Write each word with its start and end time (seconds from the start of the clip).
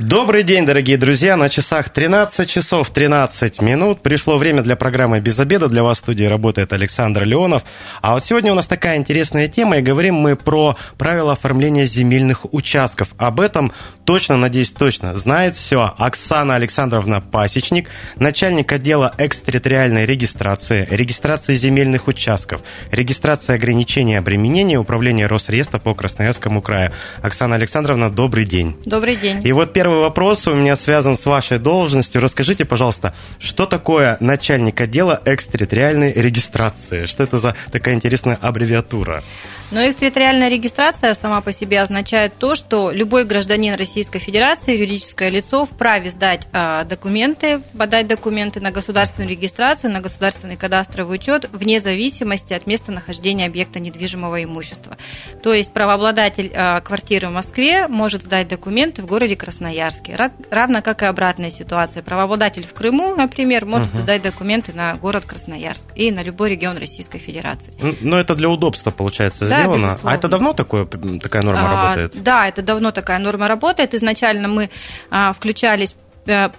Добрый 0.00 0.44
день, 0.44 0.64
дорогие 0.64 0.96
друзья. 0.96 1.36
На 1.36 1.48
часах 1.48 1.88
13 1.88 2.48
часов 2.48 2.90
13 2.90 3.60
минут. 3.60 4.00
Пришло 4.00 4.38
время 4.38 4.62
для 4.62 4.76
программы 4.76 5.18
«Без 5.18 5.40
обеда». 5.40 5.68
Для 5.68 5.82
вас 5.82 5.98
в 5.98 6.00
студии 6.00 6.24
работает 6.24 6.72
Александр 6.72 7.24
Леонов. 7.24 7.64
А 8.00 8.14
вот 8.14 8.24
сегодня 8.24 8.52
у 8.52 8.54
нас 8.54 8.68
такая 8.68 8.96
интересная 8.96 9.48
тема, 9.48 9.78
и 9.78 9.82
говорим 9.82 10.14
мы 10.14 10.36
про 10.36 10.76
правила 10.98 11.32
оформления 11.32 11.84
земельных 11.84 12.52
участков. 12.54 13.08
Об 13.18 13.40
этом 13.40 13.72
точно, 14.04 14.36
надеюсь, 14.36 14.70
точно 14.70 15.16
знает 15.16 15.56
все 15.56 15.92
Оксана 15.98 16.54
Александровна 16.54 17.20
Пасечник, 17.20 17.90
начальник 18.16 18.72
отдела 18.72 19.12
экстерриториальной 19.18 20.06
регистрации, 20.06 20.86
регистрации 20.90 21.56
земельных 21.56 22.06
участков, 22.08 22.62
регистрации 22.92 23.54
ограничений 23.54 24.16
обременения 24.16 24.78
управления 24.78 25.26
Росреестра 25.26 25.78
по 25.78 25.94
Красноярскому 25.94 26.62
краю. 26.62 26.92
Оксана 27.20 27.56
Александровна, 27.56 28.10
добрый 28.10 28.44
день. 28.44 28.76
Добрый 28.84 29.16
день. 29.16 29.46
И 29.46 29.52
вот 29.52 29.72
первый 29.72 29.87
первый 29.88 30.02
вопрос 30.02 30.46
у 30.46 30.54
меня 30.54 30.76
связан 30.76 31.16
с 31.16 31.24
вашей 31.24 31.58
должностью. 31.58 32.20
Расскажите, 32.20 32.66
пожалуйста, 32.66 33.14
что 33.38 33.64
такое 33.64 34.18
начальник 34.20 34.78
отдела 34.82 35.22
экстерриториальной 35.24 36.12
регистрации? 36.12 37.06
Что 37.06 37.22
это 37.22 37.38
за 37.38 37.56
такая 37.72 37.94
интересная 37.94 38.38
аббревиатура? 38.38 39.22
Но 39.70 39.86
экстерриториальная 39.86 40.48
регистрация 40.48 41.14
сама 41.14 41.42
по 41.42 41.52
себе 41.52 41.82
означает 41.82 42.32
то, 42.38 42.54
что 42.54 42.90
любой 42.90 43.24
гражданин 43.24 43.74
Российской 43.74 44.18
Федерации, 44.18 44.78
юридическое 44.78 45.28
лицо, 45.28 45.66
вправе 45.66 46.08
сдать 46.08 46.48
э, 46.52 46.84
документы, 46.84 47.60
подать 47.76 48.06
документы 48.06 48.60
на 48.60 48.70
государственную 48.70 49.30
регистрацию, 49.30 49.92
на 49.92 50.00
государственный 50.00 50.56
кадастровый 50.56 51.16
учет 51.16 51.50
вне 51.52 51.80
зависимости 51.80 52.54
от 52.54 52.66
местонахождения 52.66 53.46
объекта 53.46 53.78
недвижимого 53.78 54.42
имущества. 54.42 54.96
То 55.42 55.52
есть 55.52 55.70
правообладатель 55.72 56.50
э, 56.52 56.80
квартиры 56.80 57.28
в 57.28 57.32
Москве 57.32 57.88
может 57.88 58.22
сдать 58.22 58.48
документы 58.48 59.02
в 59.02 59.06
городе 59.06 59.36
Красноярске, 59.78 60.30
равно 60.50 60.82
как 60.82 61.02
и 61.02 61.06
обратная 61.06 61.50
ситуация. 61.50 62.02
Правообладатель 62.02 62.66
в 62.66 62.74
Крыму, 62.74 63.14
например, 63.14 63.64
может 63.64 63.92
угу. 63.94 64.02
сдать 64.02 64.22
документы 64.22 64.72
на 64.72 64.94
город 64.94 65.24
Красноярск 65.24 65.88
и 65.94 66.10
на 66.10 66.22
любой 66.22 66.50
регион 66.50 66.76
Российской 66.78 67.18
Федерации. 67.18 67.72
Но 68.00 68.18
это 68.18 68.34
для 68.34 68.48
удобства, 68.48 68.90
получается, 68.90 69.48
да, 69.48 69.60
сделано. 69.62 69.86
Безусловно. 69.86 70.10
А 70.10 70.14
это 70.14 70.28
давно 70.28 70.52
такое, 70.52 70.84
такая 70.86 71.42
норма 71.42 71.70
а, 71.70 71.82
работает? 71.82 72.22
Да, 72.22 72.48
это 72.48 72.62
давно 72.62 72.90
такая 72.90 73.18
норма 73.18 73.46
работает. 73.48 73.94
Изначально 73.94 74.48
мы 74.48 74.70
а, 75.10 75.32
включались 75.32 75.94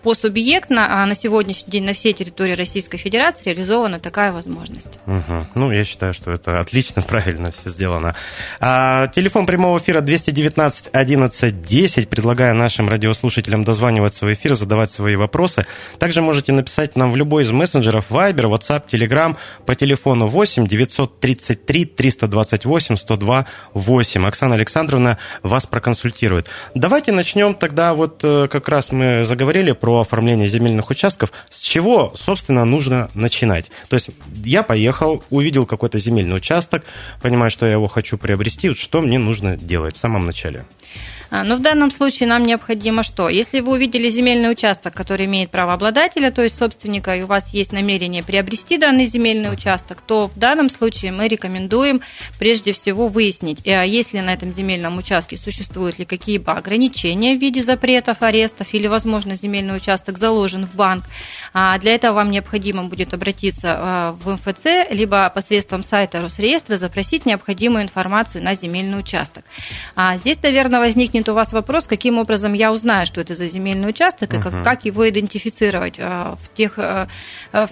посубъектно, 0.02 1.02
а 1.02 1.06
на 1.06 1.16
сегодняшний 1.16 1.72
день 1.72 1.84
на 1.84 1.94
всей 1.94 2.14
территории 2.14 2.54
Российской 2.54 2.98
Федерации 2.98 3.46
реализована 3.46 4.00
такая 4.00 4.32
возможность. 4.32 5.00
Угу. 5.06 5.48
Ну, 5.56 5.72
я 5.72 5.84
считаю, 5.84 6.14
что 6.14 6.32
это 6.32 6.60
отлично, 6.60 7.02
правильно 7.08 7.52
все 7.52 7.70
сделано. 7.70 8.16
А, 8.60 9.08
телефон 9.08 9.46
прямого 9.46 9.78
эфира 9.80 10.02
219 10.02 10.90
11 10.92 11.62
10. 11.62 12.10
Предлагаю 12.10 12.56
нашим 12.56 12.90
радиослушателям 12.90 13.64
дозваниваться 13.64 14.26
в 14.26 14.34
эфир, 14.34 14.56
задавать 14.56 14.92
свои 14.92 15.16
вопросы. 15.16 15.66
Также 16.00 16.22
можете 16.22 16.52
написать 16.52 16.96
нам 16.96 17.12
в 17.12 17.16
любой 17.16 17.44
из 17.44 17.52
мессенджеров 17.52 18.10
Viber, 18.10 18.46
WhatsApp, 18.46 18.84
Telegram 18.92 19.36
по 19.66 19.76
телефону 19.76 20.28
8 20.28 20.68
933 20.68 21.86
328 21.86 22.98
102 22.98 23.46
8. 23.74 24.28
Оксана 24.28 24.56
Александровна 24.56 25.18
вас 25.44 25.66
проконсультирует. 25.66 26.50
Давайте 26.76 27.12
начнем 27.12 27.54
тогда, 27.54 27.94
вот 27.94 28.22
э, 28.24 28.48
как 28.50 28.68
раз 28.70 28.92
мы 28.92 29.26
заговорили 29.26 29.59
говорили 29.60 29.74
про 29.74 30.00
оформление 30.00 30.48
земельных 30.48 30.90
участков. 30.90 31.34
С 31.50 31.60
чего, 31.60 32.14
собственно, 32.16 32.64
нужно 32.64 33.10
начинать? 33.14 33.70
То 33.90 33.98
есть 33.98 34.10
я 34.46 34.64
поехал, 34.64 35.22
увидел 35.30 35.66
какой-то 35.66 36.00
земельный 36.00 36.38
участок, 36.38 36.86
понимаю, 37.22 37.52
что 37.52 37.66
я 37.66 37.74
его 37.74 37.88
хочу 37.88 38.18
приобрести. 38.18 38.74
Что 38.74 39.02
мне 39.02 39.20
нужно 39.20 39.58
делать 39.58 39.98
в 39.98 40.00
самом 40.00 40.26
начале? 40.26 40.66
А, 41.32 41.44
но 41.44 41.56
в 41.56 41.62
данном 41.62 41.92
случае 41.92 42.28
нам 42.28 42.44
необходимо 42.44 43.04
что? 43.04 43.30
Если 43.30 43.60
вы 43.60 43.74
увидели 43.74 44.10
земельный 44.10 44.52
участок, 44.52 44.94
который 44.96 45.26
имеет 45.26 45.52
право 45.52 45.74
обладателя, 45.74 46.32
то 46.32 46.42
есть 46.42 46.58
собственника, 46.58 47.16
и 47.16 47.22
у 47.22 47.28
вас 47.28 47.54
есть 47.54 47.72
намерение 47.72 48.24
приобрести 48.24 48.78
данный 48.78 49.06
земельный 49.06 49.54
участок, 49.54 50.02
то 50.02 50.28
в 50.28 50.38
данном 50.38 50.70
случае 50.70 51.12
мы 51.12 51.28
рекомендуем 51.28 52.02
прежде 52.40 52.74
всего 52.74 53.08
выяснить, 53.08 53.66
э, 53.66 53.88
есть 53.88 54.14
ли 54.14 54.22
на 54.22 54.34
этом 54.34 54.54
земельном 54.54 54.98
участке 54.98 55.38
существуют 55.38 56.00
ли 56.00 56.06
какие-либо 56.06 56.54
ограничения 56.54 57.36
в 57.36 57.40
виде 57.40 57.62
запретов, 57.62 58.22
арестов 58.22 58.74
или, 58.74 58.88
возможно, 58.88 59.36
земельный 59.36 59.76
участок 59.76 60.18
заложен 60.18 60.66
в 60.66 60.74
банк. 60.74 61.04
А 61.54 61.78
для 61.78 61.94
этого 61.94 62.14
вам 62.14 62.32
необходимо 62.32 62.86
будет 62.86 63.14
обратиться 63.14 63.68
э, 63.68 64.24
в 64.24 64.34
МФЦ, 64.34 64.92
либо 64.92 65.30
посредством 65.30 65.84
сайта 65.84 66.22
Росреестра 66.22 66.78
запросить 66.78 67.26
необходимую 67.26 67.84
информацию 67.84 68.44
на 68.44 68.56
земельный 68.56 69.00
участок. 69.00 69.44
А 69.96 70.18
здесь, 70.18 70.42
наверное, 70.42 70.80
возникнет 70.80 71.19
возникнет 71.20 71.30
у 71.30 71.34
вас 71.34 71.54
вопрос, 71.54 71.88
каким 71.88 72.18
образом 72.18 72.54
я 72.54 72.72
узнаю, 72.72 73.06
что 73.06 73.22
это 73.22 73.36
за 73.36 73.48
земельный 73.48 73.90
участок, 73.90 74.34
и 74.34 74.40
как, 74.40 74.64
как 74.64 74.86
его 74.86 75.04
идентифицировать 75.04 76.00
э, 76.00 76.36
в 76.42 76.58
тех, 76.58 76.80
э, 76.80 77.08
в 77.54 77.70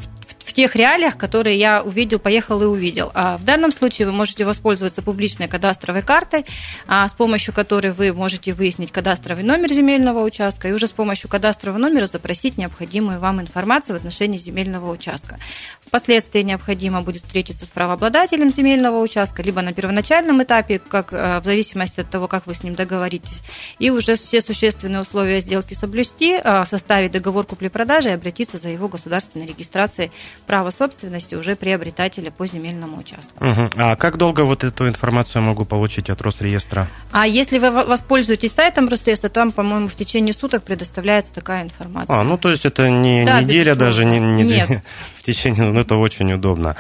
в 0.48 0.54
тех 0.54 0.78
реалиях, 0.78 1.18
которые 1.18 1.60
я 1.60 1.84
увидел, 1.84 2.20
поехал 2.20 2.62
и 2.62 2.66
увидел. 2.66 3.12
А 3.14 3.38
в 3.38 3.44
данном 3.44 3.74
случае 3.74 4.08
вы 4.08 4.14
можете 4.14 4.46
воспользоваться 4.46 5.02
публичной 5.02 5.50
кадастровой 5.50 6.02
картой, 6.02 6.46
а, 6.88 7.08
с 7.08 7.12
помощью 7.12 7.54
которой 7.54 7.92
вы 7.92 8.14
можете 8.14 8.54
выяснить 8.54 8.94
кадастровый 8.94 9.44
номер 9.44 9.74
земельного 9.74 10.24
участка 10.24 10.70
и 10.70 10.72
уже 10.72 10.88
с 10.88 10.92
помощью 10.92 11.30
кадастрового 11.30 11.78
номера 11.78 12.06
запросить 12.06 12.58
необходимую 12.58 13.20
вам 13.20 13.42
информацию 13.42 13.96
в 13.96 13.98
отношении 13.98 14.38
земельного 14.38 14.90
участка. 14.90 15.38
Впоследствии 15.86 16.42
необходимо 16.42 17.02
будет 17.02 17.24
встретиться 17.24 17.66
с 17.66 17.70
правообладателем 17.70 18.50
земельного 18.50 19.00
участка, 19.00 19.42
либо 19.42 19.62
на 19.62 19.74
первоначальном 19.74 20.44
этапе, 20.44 20.80
как, 20.80 21.14
э, 21.14 21.40
в 21.40 21.46
зависимости 21.46 22.02
от 22.02 22.10
того, 22.10 22.28
как 22.28 22.46
вы 22.46 22.54
с 22.54 22.64
ним 22.64 22.76
договоритесь, 22.76 23.42
и 23.80 23.90
уже 23.90 24.16
все 24.16 24.42
существенные 24.42 25.02
условия 25.02 25.40
сделки 25.42 25.74
соблюсти, 25.74 26.40
э, 26.44 26.66
составить 26.66 27.12
договор 27.12 27.46
купли-продажи 27.46 28.10
и 28.10 28.14
обратиться 28.14 28.58
за 28.58 28.70
его 28.70 28.88
государственной 28.88 29.48
регистрацией 29.48 30.12
права 30.46 30.70
собственности 30.70 31.36
уже 31.36 31.56
приобретателя 31.56 32.32
по 32.32 32.48
земельному 32.48 32.98
участку. 32.98 33.44
Угу. 33.44 33.70
А 33.78 33.96
как 33.96 34.18
долго 34.18 34.42
вот 34.42 34.64
эту 34.64 34.88
информацию 34.88 35.42
могу 35.42 35.66
получить 35.66 36.10
от 36.10 36.22
Росреестра? 36.22 36.88
А 37.12 37.28
если 37.28 37.60
вы 37.60 37.72
воспользуетесь 37.72 38.54
сайтом 38.54 38.88
Росреестра, 38.88 39.30
там, 39.30 39.52
по-моему, 39.52 39.88
в 39.88 39.96
течение 39.96 40.34
суток 40.34 40.64
предоставляется 40.64 41.34
такая 41.34 41.64
информация. 41.64 42.16
А, 42.16 42.24
ну 42.24 42.38
то 42.38 42.50
есть 42.50 42.66
это 42.66 42.90
не 42.90 43.26
да, 43.26 43.42
неделя 43.42 43.76
безусловно. 43.76 43.86
даже, 43.86 44.06
не, 44.06 44.20
не 44.20 44.44
Нет. 44.44 44.84
в 45.18 45.24
течение, 45.24 45.64
ну 45.64 45.80
это 45.80 45.96
очень 45.96 46.32
удобно. 46.34 46.76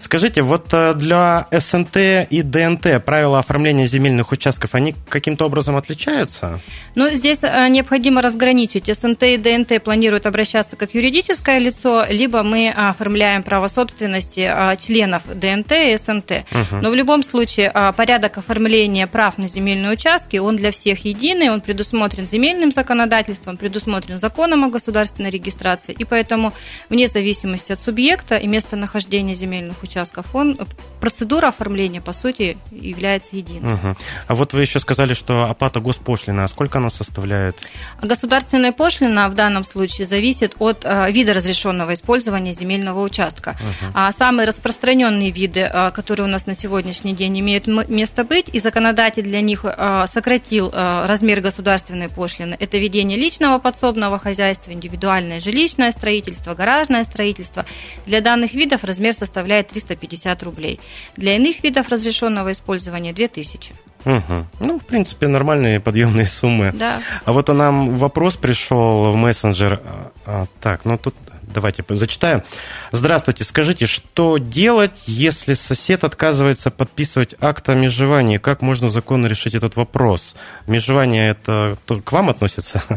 Скажите, 0.00 0.42
вот 0.42 0.72
э, 0.72 0.94
для 0.94 1.46
СНТ 1.50 1.96
и 2.30 2.42
ДНТ 2.42 3.04
правила 3.04 3.38
оформления 3.38 3.86
земельных 3.86 4.32
участков, 4.32 4.74
они 4.74 4.94
каким-то 5.08 5.46
образом 5.46 5.76
отличаются? 5.76 6.60
Ну, 6.94 7.08
здесь 7.10 7.38
э, 7.42 7.68
необходимо 7.68 8.22
разграничить. 8.22 8.86
СНТ 8.86 9.22
и 9.22 9.36
ДНТ 9.36 9.82
планируют 9.82 10.26
обращаться 10.26 10.76
как 10.76 10.94
юридическое 10.94 11.58
лицо, 11.58 12.04
либо 12.08 12.42
мы 12.42 12.70
оформляем 13.02 13.42
право 13.42 13.68
собственности 13.68 14.40
э, 14.40 14.76
членов 14.76 15.22
ДНТ 15.26 15.72
и 15.72 15.96
СНТ. 15.96 16.44
Угу. 16.52 16.80
Но 16.82 16.90
в 16.90 16.94
любом 16.94 17.22
случае 17.22 17.72
порядок 17.96 18.38
оформления 18.38 19.06
прав 19.06 19.38
на 19.38 19.48
земельные 19.48 19.92
участки, 19.92 20.36
он 20.36 20.56
для 20.56 20.70
всех 20.70 21.04
единый, 21.04 21.50
он 21.50 21.60
предусмотрен 21.60 22.26
земельным 22.26 22.70
законодательством, 22.70 23.56
предусмотрен 23.56 24.18
законом 24.18 24.64
о 24.64 24.68
государственной 24.68 25.30
регистрации, 25.30 25.92
и 25.92 26.04
поэтому 26.04 26.52
вне 26.88 27.08
зависимости 27.08 27.72
от 27.72 27.80
субъекта 27.80 28.36
и 28.36 28.46
местонахождения 28.46 29.34
земельных 29.34 29.82
участков, 29.82 30.34
он, 30.34 30.58
процедура 31.00 31.48
оформления, 31.48 32.00
по 32.00 32.12
сути, 32.12 32.56
является 32.70 33.36
единой. 33.36 33.74
Угу. 33.74 33.96
А 34.28 34.34
вот 34.34 34.52
вы 34.52 34.60
еще 34.60 34.78
сказали, 34.78 35.14
что 35.14 35.44
оплата 35.44 35.80
госпошлины, 35.80 36.40
а 36.40 36.48
сколько 36.48 36.78
она 36.78 36.90
составляет? 36.90 37.56
Государственная 38.00 38.72
пошлина 38.72 39.28
в 39.28 39.34
данном 39.34 39.64
случае 39.64 40.06
зависит 40.06 40.54
от 40.58 40.84
э, 40.84 41.10
вида 41.10 41.34
разрешенного 41.34 41.94
использования 41.94 42.52
земельного 42.52 42.91
участка. 43.00 43.50
Угу. 43.50 43.92
А 43.94 44.12
самые 44.12 44.46
распространенные 44.46 45.30
виды, 45.30 45.60
э, 45.60 45.90
которые 45.92 46.26
у 46.26 46.30
нас 46.30 46.46
на 46.46 46.54
сегодняшний 46.54 47.14
день 47.14 47.38
имеют 47.40 47.66
место 47.66 48.24
быть, 48.24 48.48
и 48.52 48.58
законодатель 48.58 49.22
для 49.22 49.40
них 49.40 49.64
э, 49.64 50.04
сократил 50.10 50.72
размер 50.72 51.40
государственной 51.40 52.08
пошлины, 52.08 52.56
это 52.58 52.78
ведение 52.78 53.18
личного 53.18 53.58
подсобного 53.58 54.18
хозяйства, 54.18 54.72
индивидуальное 54.72 55.40
жилищное 55.40 55.90
строительство, 55.92 56.54
гаражное 56.54 57.04
строительство. 57.04 57.64
Для 58.06 58.20
данных 58.20 58.54
видов 58.54 58.84
размер 58.84 59.12
составляет 59.14 59.68
300 59.68 59.92
350 59.96 60.42
рублей. 60.42 60.80
Для 61.16 61.36
иных 61.36 61.62
видов 61.62 61.88
разрешенного 61.88 62.52
использования 62.52 63.12
2000. 63.12 63.74
Угу. 64.04 64.46
Ну, 64.60 64.78
в 64.78 64.84
принципе, 64.84 65.28
нормальные 65.28 65.80
подъемные 65.80 66.26
суммы. 66.26 66.72
Да. 66.72 67.00
А 67.24 67.32
вот 67.32 67.48
нам 67.48 67.96
вопрос 67.96 68.36
пришел 68.36 69.12
в 69.12 69.16
мессенджер. 69.16 69.80
А, 70.26 70.46
так, 70.60 70.84
ну 70.84 70.98
тут 70.98 71.14
давайте 71.42 71.84
зачитаем. 71.88 72.42
Здравствуйте, 72.90 73.44
скажите, 73.44 73.86
что 73.86 74.38
делать, 74.38 75.02
если 75.06 75.54
сосед 75.54 76.04
отказывается 76.04 76.70
подписывать 76.70 77.34
акт 77.40 77.68
о 77.68 77.74
межевании? 77.74 78.38
Как 78.38 78.62
можно 78.62 78.90
законно 78.90 79.26
решить 79.26 79.54
этот 79.54 79.76
вопрос? 79.76 80.34
Межевание 80.66 81.30
это 81.30 81.76
к 81.86 82.12
вам 82.12 82.30
относится? 82.30 82.82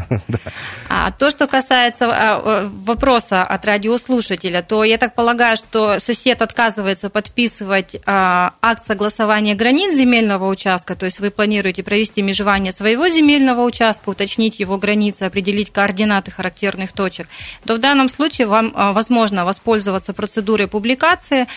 А 0.88 1.12
то, 1.12 1.30
что 1.30 1.48
касается 1.48 2.06
а, 2.06 2.70
вопроса 2.70 3.44
от 3.44 3.66
радиослушателя, 3.66 4.62
то 4.62 4.84
я 4.84 4.98
так 4.98 5.14
полагаю, 5.16 5.58
что 5.58 6.00
сосед 6.00 6.42
отказывается 6.42 7.10
подписывать 7.10 7.98
а, 8.06 8.54
акт 8.62 8.86
согласования 8.88 9.56
границ 9.56 9.96
земельного 9.96 10.48
участка, 10.48 10.96
то 10.96 11.06
есть 11.06 11.20
вы 11.20 11.32
планируете 11.32 11.84
провести 11.84 12.22
межевание 12.22 12.72
своего 12.72 13.10
земельного 13.10 13.62
участка, 13.62 14.10
уточнить 14.10 14.60
его 14.60 14.78
границы, 14.78 15.24
определить 15.24 15.72
координаты 15.72 16.32
характерных 16.32 16.92
точек, 16.94 17.28
то 17.66 17.76
в 17.76 17.80
данном 17.80 18.10
случае 18.10 18.45
вам 18.46 18.72
а, 18.76 18.94
возможно 18.94 19.46
воспользоваться 19.46 20.14
процедурой 20.14 20.68
публикации 20.68 21.48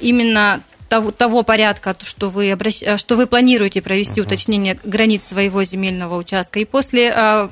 именно 0.00 0.60
того, 0.88 1.10
того 1.10 1.42
порядка, 1.42 1.96
что 2.02 2.28
вы, 2.28 2.52
обращ... 2.52 2.82
что 2.96 3.16
вы 3.16 3.26
планируете 3.26 3.82
провести 3.82 4.20
uh-huh. 4.20 4.24
уточнение 4.24 4.78
границ 4.84 5.22
своего 5.26 5.64
земельного 5.64 6.16
участка. 6.16 6.60
И 6.60 6.64
после 6.64 7.50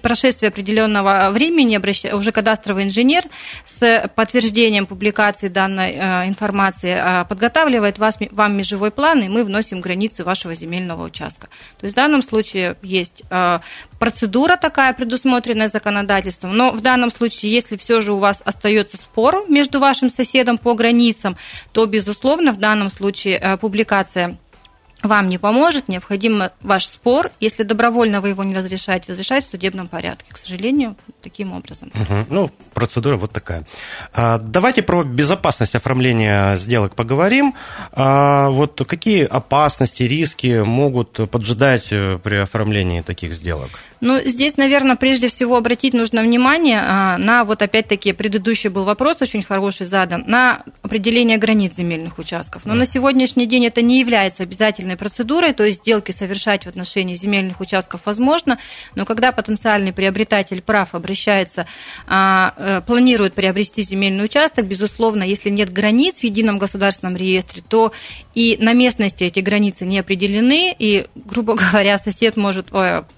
прошествии 0.00 0.48
определенного 0.48 1.30
времени 1.30 1.80
уже 2.12 2.32
кадастровый 2.32 2.84
инженер 2.84 3.22
с 3.64 4.10
подтверждением 4.14 4.86
публикации 4.86 5.48
данной 5.48 5.92
э, 5.92 6.28
информации 6.28 6.94
э, 6.94 7.24
подготавливает 7.24 7.98
вас, 7.98 8.16
вам 8.30 8.56
межевой 8.56 8.90
план, 8.90 9.22
и 9.22 9.28
мы 9.28 9.44
вносим 9.44 9.80
границы 9.80 10.24
вашего 10.24 10.54
земельного 10.54 11.04
участка. 11.04 11.48
То 11.78 11.84
есть 11.84 11.94
в 11.94 11.96
данном 11.96 12.22
случае 12.22 12.76
есть 12.82 13.22
э, 13.30 13.58
процедура 13.98 14.56
такая, 14.56 14.92
предусмотренная 14.92 15.68
законодательством, 15.68 16.56
но 16.56 16.70
в 16.70 16.80
данном 16.80 17.10
случае, 17.10 17.52
если 17.52 17.76
все 17.76 18.00
же 18.00 18.12
у 18.12 18.18
вас 18.18 18.42
остается 18.44 18.96
спор 18.96 19.44
между 19.48 19.80
вашим 19.80 20.10
соседом 20.10 20.58
по 20.58 20.74
границам, 20.74 21.36
то, 21.72 21.86
безусловно, 21.86 22.52
в 22.52 22.58
данном 22.58 22.90
случае 22.90 23.58
публикация 23.60 24.38
вам 25.02 25.28
не 25.28 25.38
поможет, 25.38 25.88
необходим 25.88 26.44
ваш 26.62 26.86
спор. 26.86 27.30
Если 27.40 27.62
добровольно 27.62 28.20
вы 28.20 28.30
его 28.30 28.44
не 28.44 28.54
разрешаете, 28.54 29.12
разрешать 29.12 29.46
в 29.46 29.50
судебном 29.50 29.86
порядке. 29.86 30.26
К 30.30 30.38
сожалению, 30.38 30.96
таким 31.22 31.52
образом. 31.52 31.90
Угу. 31.94 32.26
Ну, 32.28 32.50
процедура 32.74 33.16
вот 33.16 33.32
такая. 33.32 33.64
А, 34.12 34.38
давайте 34.38 34.82
про 34.82 35.04
безопасность 35.04 35.74
оформления 35.74 36.56
сделок 36.56 36.94
поговорим. 36.94 37.54
А, 37.92 38.50
вот 38.50 38.80
какие 38.86 39.24
опасности, 39.24 40.02
риски 40.02 40.62
могут 40.62 41.30
поджидать 41.30 41.88
э, 41.90 42.18
при 42.22 42.36
оформлении 42.36 43.00
таких 43.00 43.34
сделок? 43.34 43.70
Ну, 44.00 44.18
здесь, 44.24 44.56
наверное, 44.56 44.96
прежде 44.96 45.28
всего 45.28 45.56
обратить 45.56 45.92
нужно 45.92 46.22
внимание 46.22 46.80
а, 46.80 47.18
на, 47.18 47.44
вот 47.44 47.60
опять-таки, 47.60 48.12
предыдущий 48.12 48.70
был 48.70 48.84
вопрос 48.84 49.18
очень 49.20 49.42
хороший 49.42 49.84
задан, 49.84 50.24
на 50.26 50.62
определение 50.82 51.36
границ 51.36 51.74
земельных 51.76 52.18
участков. 52.18 52.62
Но 52.64 52.74
на 52.74 52.86
сегодняшний 52.86 53.46
день 53.46 53.66
это 53.66 53.82
не 53.82 54.00
является 54.00 54.44
обязательной 54.90 54.96
процедурой, 54.96 55.52
то 55.52 55.64
есть 55.64 55.80
сделки 55.80 56.12
совершать 56.12 56.64
в 56.64 56.68
отношении 56.68 57.14
земельных 57.14 57.60
участков 57.60 58.02
возможно, 58.04 58.58
но 58.94 59.04
когда 59.04 59.32
потенциальный 59.32 59.92
приобретатель 59.92 60.62
прав 60.62 60.94
обращается, 60.94 61.66
а, 62.06 62.54
э, 62.56 62.80
планирует 62.86 63.34
приобрести 63.34 63.82
земельный 63.82 64.24
участок, 64.24 64.66
безусловно, 64.66 65.22
если 65.22 65.50
нет 65.50 65.72
границ 65.72 66.20
в 66.20 66.24
едином 66.24 66.58
государственном 66.58 67.16
реестре, 67.16 67.62
то 67.68 67.92
и 68.34 68.56
на 68.60 68.72
местности 68.72 69.24
эти 69.24 69.40
границы 69.40 69.84
не 69.84 69.98
определены, 69.98 70.74
и, 70.78 71.06
грубо 71.14 71.54
говоря, 71.70 71.98
сосед 71.98 72.36
может, 72.36 72.66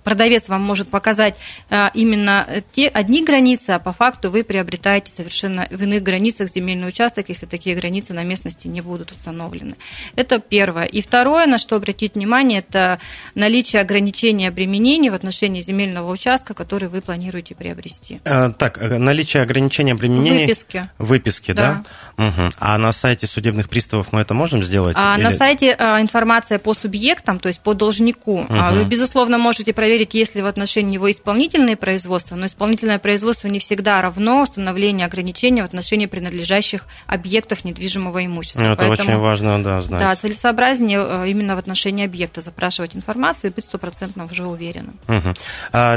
продавец 0.04 0.48
вам 0.48 0.62
может 0.62 0.88
показать 0.88 1.36
а, 1.70 1.90
именно 1.94 2.46
те 2.72 2.88
одни 2.88 3.24
границы, 3.24 3.70
а 3.70 3.78
по 3.78 3.92
факту 3.92 4.30
вы 4.30 4.44
приобретаете 4.44 5.10
совершенно 5.10 5.66
в 5.70 5.82
иных 5.82 6.02
границах 6.02 6.50
земельный 6.50 6.88
участок, 6.88 7.28
если 7.28 7.46
такие 7.46 7.76
границы 7.76 8.14
на 8.14 8.24
местности 8.24 8.68
не 8.68 8.80
будут 8.80 9.12
установлены. 9.12 9.76
Это 10.16 10.38
первое. 10.38 10.84
И 10.84 11.00
второе, 11.00 11.46
на 11.46 11.58
что 11.62 11.76
обратить 11.76 12.14
внимание, 12.14 12.58
это 12.58 13.00
наличие 13.34 13.80
ограничения 13.80 14.48
обременений 14.48 15.10
в 15.10 15.14
отношении 15.14 15.62
земельного 15.62 16.10
участка, 16.10 16.54
который 16.54 16.88
вы 16.88 17.00
планируете 17.00 17.54
приобрести. 17.54 18.20
А, 18.24 18.50
так, 18.50 18.78
э, 18.80 18.98
наличие 18.98 19.42
ограничения 19.42 19.92
обременений... 19.92 20.42
Выписки. 20.42 20.90
Выписки, 20.98 21.52
да? 21.52 21.84
да? 22.18 22.26
Угу. 22.26 22.50
А 22.58 22.78
на 22.78 22.92
сайте 22.92 23.26
судебных 23.26 23.68
приставов 23.68 24.12
мы 24.12 24.20
это 24.20 24.34
можем 24.34 24.62
сделать? 24.62 24.96
А 24.98 25.14
Или... 25.16 25.24
на 25.24 25.30
сайте 25.32 25.72
а, 25.72 26.00
информация 26.00 26.58
по 26.58 26.74
субъектам, 26.74 27.38
то 27.38 27.48
есть 27.48 27.60
по 27.60 27.74
должнику. 27.74 28.42
Угу. 28.42 28.54
Вы, 28.72 28.84
безусловно, 28.84 29.38
можете 29.38 29.72
проверить, 29.72 30.14
если 30.14 30.40
в 30.40 30.46
отношении 30.46 30.92
него 30.92 31.10
исполнительные 31.10 31.76
производства, 31.76 32.36
но 32.36 32.46
исполнительное 32.46 32.98
производство 32.98 33.48
не 33.48 33.58
всегда 33.58 34.02
равно 34.02 34.42
установлению 34.42 35.06
ограничений 35.06 35.62
в 35.62 35.64
отношении 35.64 36.06
принадлежащих 36.06 36.86
объектов 37.06 37.64
недвижимого 37.64 38.24
имущества. 38.24 38.62
Это 38.62 38.76
Поэтому, 38.76 39.10
очень 39.10 39.18
важно, 39.18 39.62
да, 39.62 39.80
знать. 39.80 40.00
Да, 40.00 40.14
целесообразнее 40.16 40.98
э, 40.98 41.30
именно 41.52 41.56
в 41.56 41.58
отношении 41.58 42.04
объекта 42.04 42.40
запрашивать 42.40 42.96
информацию 42.96 43.50
и 43.50 43.54
быть 43.54 43.64
стопроцентно 43.64 44.24
уже 44.24 44.44
уверенным. 44.44 44.98
Угу. 45.08 45.34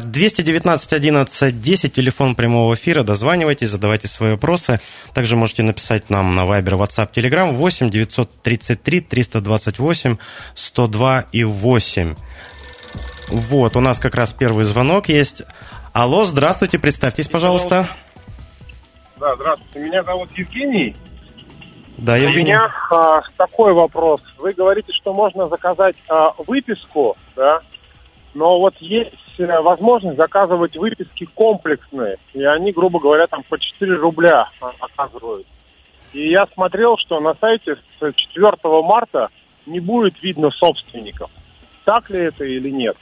219 0.03 0.93
11 0.93 1.61
10, 1.61 1.93
телефон 1.93 2.35
прямого 2.35 2.73
эфира, 2.73 3.03
дозванивайтесь, 3.03 3.69
задавайте 3.69 4.07
свои 4.07 4.31
вопросы. 4.31 4.79
Также 5.13 5.35
можете 5.35 5.63
написать 5.63 6.09
нам 6.09 6.35
на 6.35 6.41
Viber, 6.41 6.77
WhatsApp, 6.77 7.13
Telegram 7.13 7.51
8 7.53 7.89
933 7.89 9.01
328 9.01 10.17
102 10.55 11.25
и 11.31 11.43
8. 11.43 12.15
Вот, 13.29 13.75
у 13.75 13.79
нас 13.79 13.99
как 13.99 14.15
раз 14.15 14.33
первый 14.33 14.65
звонок 14.65 15.09
есть. 15.09 15.41
Алло, 15.93 16.25
здравствуйте, 16.25 16.77
представьтесь, 16.77 17.27
пожалуйста. 17.27 17.87
Да, 19.19 19.35
здравствуйте. 19.35 19.79
Меня 19.79 20.03
зовут 20.03 20.29
Евгений. 20.37 20.95
Да, 21.97 22.17
Евгений. 22.17 22.41
У 22.41 22.45
меня 22.45 22.71
а, 22.91 23.21
такой 23.37 23.73
вопрос. 23.73 24.21
Вы 24.37 24.53
говорите, 24.53 24.91
что 24.93 25.13
можно 25.13 25.47
заказать 25.47 25.95
а, 26.09 26.33
выписку, 26.45 27.15
да? 27.35 27.61
Но 28.33 28.59
вот 28.59 28.75
есть 28.79 29.15
э, 29.37 29.61
возможность 29.61 30.17
заказывать 30.17 30.75
выписки 30.75 31.25
комплексные, 31.33 32.17
и 32.33 32.43
они, 32.43 32.73
грубо 32.73 32.99
говоря, 32.99 33.27
там 33.27 33.43
по 33.43 33.57
4 33.57 33.95
рубля 33.95 34.49
оказывают. 34.79 35.47
И 36.11 36.29
я 36.31 36.45
смотрел, 36.53 36.97
что 36.97 37.21
на 37.21 37.33
сайте 37.35 37.75
с 37.75 38.13
4 38.13 38.49
марта 38.83 39.29
не 39.65 39.79
будет 39.79 40.21
видно 40.21 40.51
собственников. 40.51 41.29
Так 41.85 42.09
ли 42.09 42.19
это 42.19 42.43
или 42.43 42.69
нет? 42.69 42.97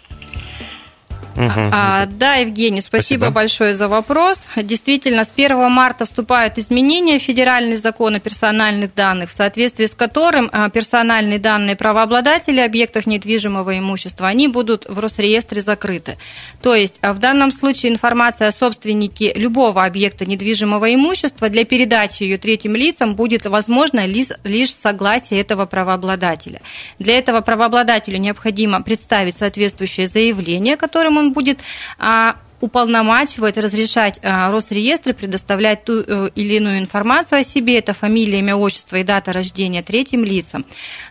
Угу. 1.35 1.69
А, 1.71 2.05
да, 2.05 2.35
Евгений, 2.35 2.81
спасибо, 2.81 3.25
спасибо 3.25 3.29
большое 3.31 3.73
за 3.73 3.87
вопрос. 3.87 4.39
Действительно, 4.55 5.23
с 5.23 5.31
1 5.35 5.71
марта 5.71 6.05
вступают 6.05 6.57
изменения 6.57 7.19
в 7.19 7.21
федеральный 7.21 7.75
закон 7.75 8.15
о 8.15 8.19
персональных 8.19 8.93
данных, 8.93 9.29
в 9.29 9.33
соответствии 9.33 9.85
с 9.85 9.95
которым 9.95 10.49
а, 10.51 10.69
персональные 10.69 11.39
данные 11.39 11.75
правообладателей 11.75 12.63
объектов 12.63 13.05
недвижимого 13.05 13.77
имущества, 13.77 14.27
они 14.27 14.47
будут 14.47 14.85
в 14.87 14.99
Росреестре 14.99 15.61
закрыты. 15.61 16.17
То 16.61 16.75
есть 16.75 16.97
а, 17.01 17.13
в 17.13 17.19
данном 17.19 17.51
случае 17.51 17.91
информация 17.91 18.49
о 18.49 18.51
собственнике 18.51 19.33
любого 19.33 19.83
объекта 19.83 20.25
недвижимого 20.25 20.93
имущества 20.93 21.49
для 21.49 21.65
передачи 21.65 22.23
ее 22.23 22.37
третьим 22.37 22.75
лицам 22.75 23.15
будет 23.15 23.45
возможно 23.45 24.05
лишь, 24.05 24.27
лишь 24.43 24.73
согласие 24.73 25.41
этого 25.41 25.65
правообладателя. 25.65 26.61
Для 26.99 27.17
этого 27.17 27.41
правообладателю 27.41 28.17
необходимо 28.17 28.81
представить 28.81 29.37
соответствующее 29.37 30.07
заявление, 30.07 30.77
которым 30.77 31.12
он 31.17 31.23
он 31.23 31.33
будет 31.33 31.61
а, 31.97 32.35
уполномачивать, 32.61 33.57
разрешать 33.57 34.19
а, 34.21 34.51
Росреестры 34.51 35.13
предоставлять 35.13 35.83
ту 35.83 35.99
э, 35.99 36.29
или 36.35 36.55
иную 36.55 36.79
информацию 36.79 37.39
о 37.39 37.43
себе, 37.43 37.77
это 37.77 37.93
фамилия, 37.93 38.39
имя, 38.39 38.55
отчество 38.55 38.95
и 38.97 39.03
дата 39.03 39.33
рождения 39.33 39.83
третьим 39.83 40.23
лицам. 40.23 40.65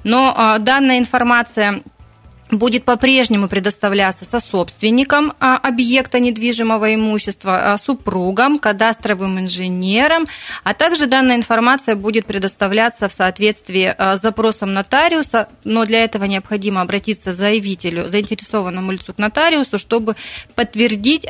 Но 0.05 0.33
а, 0.35 0.59
данная 0.59 0.99
информация 0.99 1.83
будет 2.53 2.85
по-прежнему 2.85 3.49
предоставляться 3.49 4.25
сособственникам 4.25 5.33
а, 5.41 5.57
объекта 5.57 6.21
недвижимого 6.21 6.95
имущества, 6.95 7.73
а, 7.73 7.79
супругам, 7.79 8.59
кадастровым 8.59 9.41
инженерам, 9.41 10.25
а 10.65 10.75
также 10.75 11.07
данная 11.07 11.37
информация 11.37 11.97
будет 11.97 12.27
предоставляться 12.27 13.09
в 13.09 13.13
соответствии 13.13 13.95
а, 13.97 14.17
с 14.17 14.23
запросом 14.23 14.73
нотариуса, 14.73 15.49
но 15.65 15.85
для 15.85 16.05
этого 16.05 16.25
необходимо 16.25 16.81
обратиться 16.81 17.33
заявителю, 17.33 18.09
заинтересованному 18.09 18.93
лицу 18.93 19.15
к 19.15 19.19
нотариусу, 19.19 19.79
чтобы 19.79 20.17
подтвердить 20.55 21.27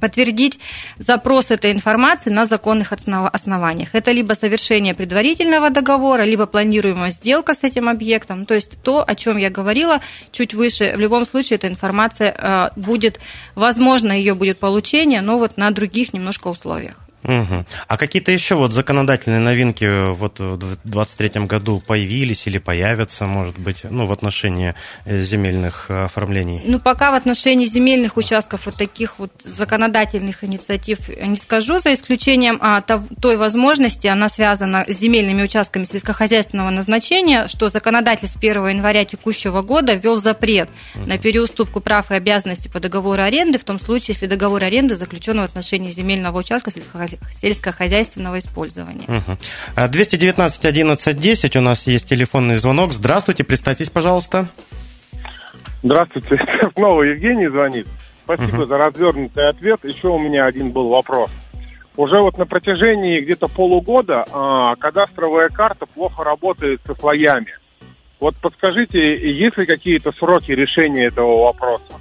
подтвердить 0.00 0.58
запрос 0.98 1.50
этой 1.50 1.72
информации 1.72 2.30
на 2.30 2.44
законных 2.44 2.92
основаниях. 2.92 3.94
Это 3.94 4.12
либо 4.12 4.32
совершение 4.34 4.94
предварительного 4.94 5.70
договора, 5.70 6.22
либо 6.22 6.46
планируемая 6.46 7.10
сделка 7.10 7.54
с 7.54 7.64
этим 7.64 7.88
объектом. 7.88 8.46
То 8.46 8.54
есть 8.54 8.82
то, 8.82 9.04
о 9.06 9.14
чем 9.14 9.36
я 9.36 9.50
говорила 9.50 10.00
чуть 10.32 10.54
выше, 10.54 10.94
в 10.96 11.00
любом 11.00 11.24
случае 11.24 11.56
эта 11.56 11.68
информация 11.68 12.32
э, 12.32 12.70
будет, 12.76 13.20
возможно, 13.54 14.12
ее 14.12 14.34
будет 14.34 14.58
получение, 14.58 15.20
но 15.20 15.38
вот 15.38 15.56
на 15.56 15.70
других 15.70 16.14
немножко 16.14 16.48
условиях. 16.48 17.03
Угу. 17.24 17.64
А 17.88 17.96
какие-то 17.96 18.32
еще 18.32 18.54
вот 18.54 18.72
законодательные 18.72 19.40
новинки 19.40 20.12
вот 20.12 20.40
в 20.40 20.58
2023 20.58 21.46
году 21.46 21.82
появились 21.84 22.46
или 22.46 22.58
появятся, 22.58 23.24
может 23.26 23.58
быть, 23.58 23.84
ну, 23.84 24.04
в 24.04 24.12
отношении 24.12 24.74
э, 25.06 25.20
земельных 25.20 25.90
оформлений? 25.90 26.60
Ну, 26.66 26.78
пока 26.78 27.10
в 27.10 27.14
отношении 27.14 27.64
земельных 27.64 28.18
участков 28.18 28.66
вот 28.66 28.76
таких 28.76 29.18
вот 29.18 29.30
законодательных 29.44 30.44
инициатив 30.44 31.08
не 31.08 31.36
скажу, 31.36 31.78
за 31.78 31.94
исключением 31.94 32.58
а, 32.60 32.82
той 32.82 33.36
возможности, 33.36 34.06
она 34.06 34.28
связана 34.28 34.84
с 34.86 34.98
земельными 34.98 35.42
участками 35.42 35.84
сельскохозяйственного 35.84 36.70
назначения, 36.70 37.48
что 37.48 37.68
законодатель 37.68 38.28
с 38.28 38.36
1 38.36 38.68
января 38.68 39.04
текущего 39.04 39.62
года 39.62 39.94
ввел 39.94 40.16
запрет 40.16 40.68
угу. 40.94 41.06
на 41.06 41.16
переуступку 41.16 41.80
прав 41.80 42.10
и 42.10 42.14
обязанностей 42.14 42.68
по 42.68 42.80
договору 42.80 43.22
аренды, 43.22 43.58
в 43.58 43.64
том 43.64 43.80
случае, 43.80 44.14
если 44.14 44.26
договор 44.26 44.62
аренды 44.62 44.94
заключен 44.94 45.40
в 45.40 45.42
отношении 45.42 45.90
земельного 45.90 46.38
участка 46.38 46.70
сельскохозяйственного 46.70 47.13
сельскохозяйственного 47.30 48.38
использования. 48.38 49.04
Угу. 49.06 49.88
219 49.88 50.64
11 50.64 51.20
10 51.20 51.56
у 51.56 51.60
нас 51.60 51.86
есть 51.86 52.08
телефонный 52.08 52.56
звонок. 52.56 52.92
Здравствуйте, 52.92 53.44
представьтесь, 53.44 53.90
пожалуйста. 53.90 54.48
Здравствуйте, 55.82 56.38
снова 56.74 57.02
Евгений 57.02 57.48
звонит. 57.48 57.86
Спасибо 58.24 58.62
угу. 58.62 58.66
за 58.66 58.78
развернутый 58.78 59.48
ответ. 59.48 59.80
Еще 59.84 60.08
у 60.08 60.18
меня 60.18 60.46
один 60.46 60.70
был 60.70 60.88
вопрос. 60.88 61.30
Уже 61.96 62.20
вот 62.20 62.38
на 62.38 62.46
протяжении 62.46 63.20
где-то 63.20 63.46
полугода 63.46 64.24
а, 64.32 64.74
кадастровая 64.76 65.48
карта 65.48 65.86
плохо 65.86 66.24
работает 66.24 66.80
со 66.86 66.94
слоями. 66.94 67.54
Вот 68.18 68.34
подскажите, 68.36 68.98
есть 68.98 69.56
ли 69.58 69.66
какие-то 69.66 70.10
сроки 70.12 70.50
решения 70.50 71.06
этого 71.06 71.44
вопроса? 71.44 72.00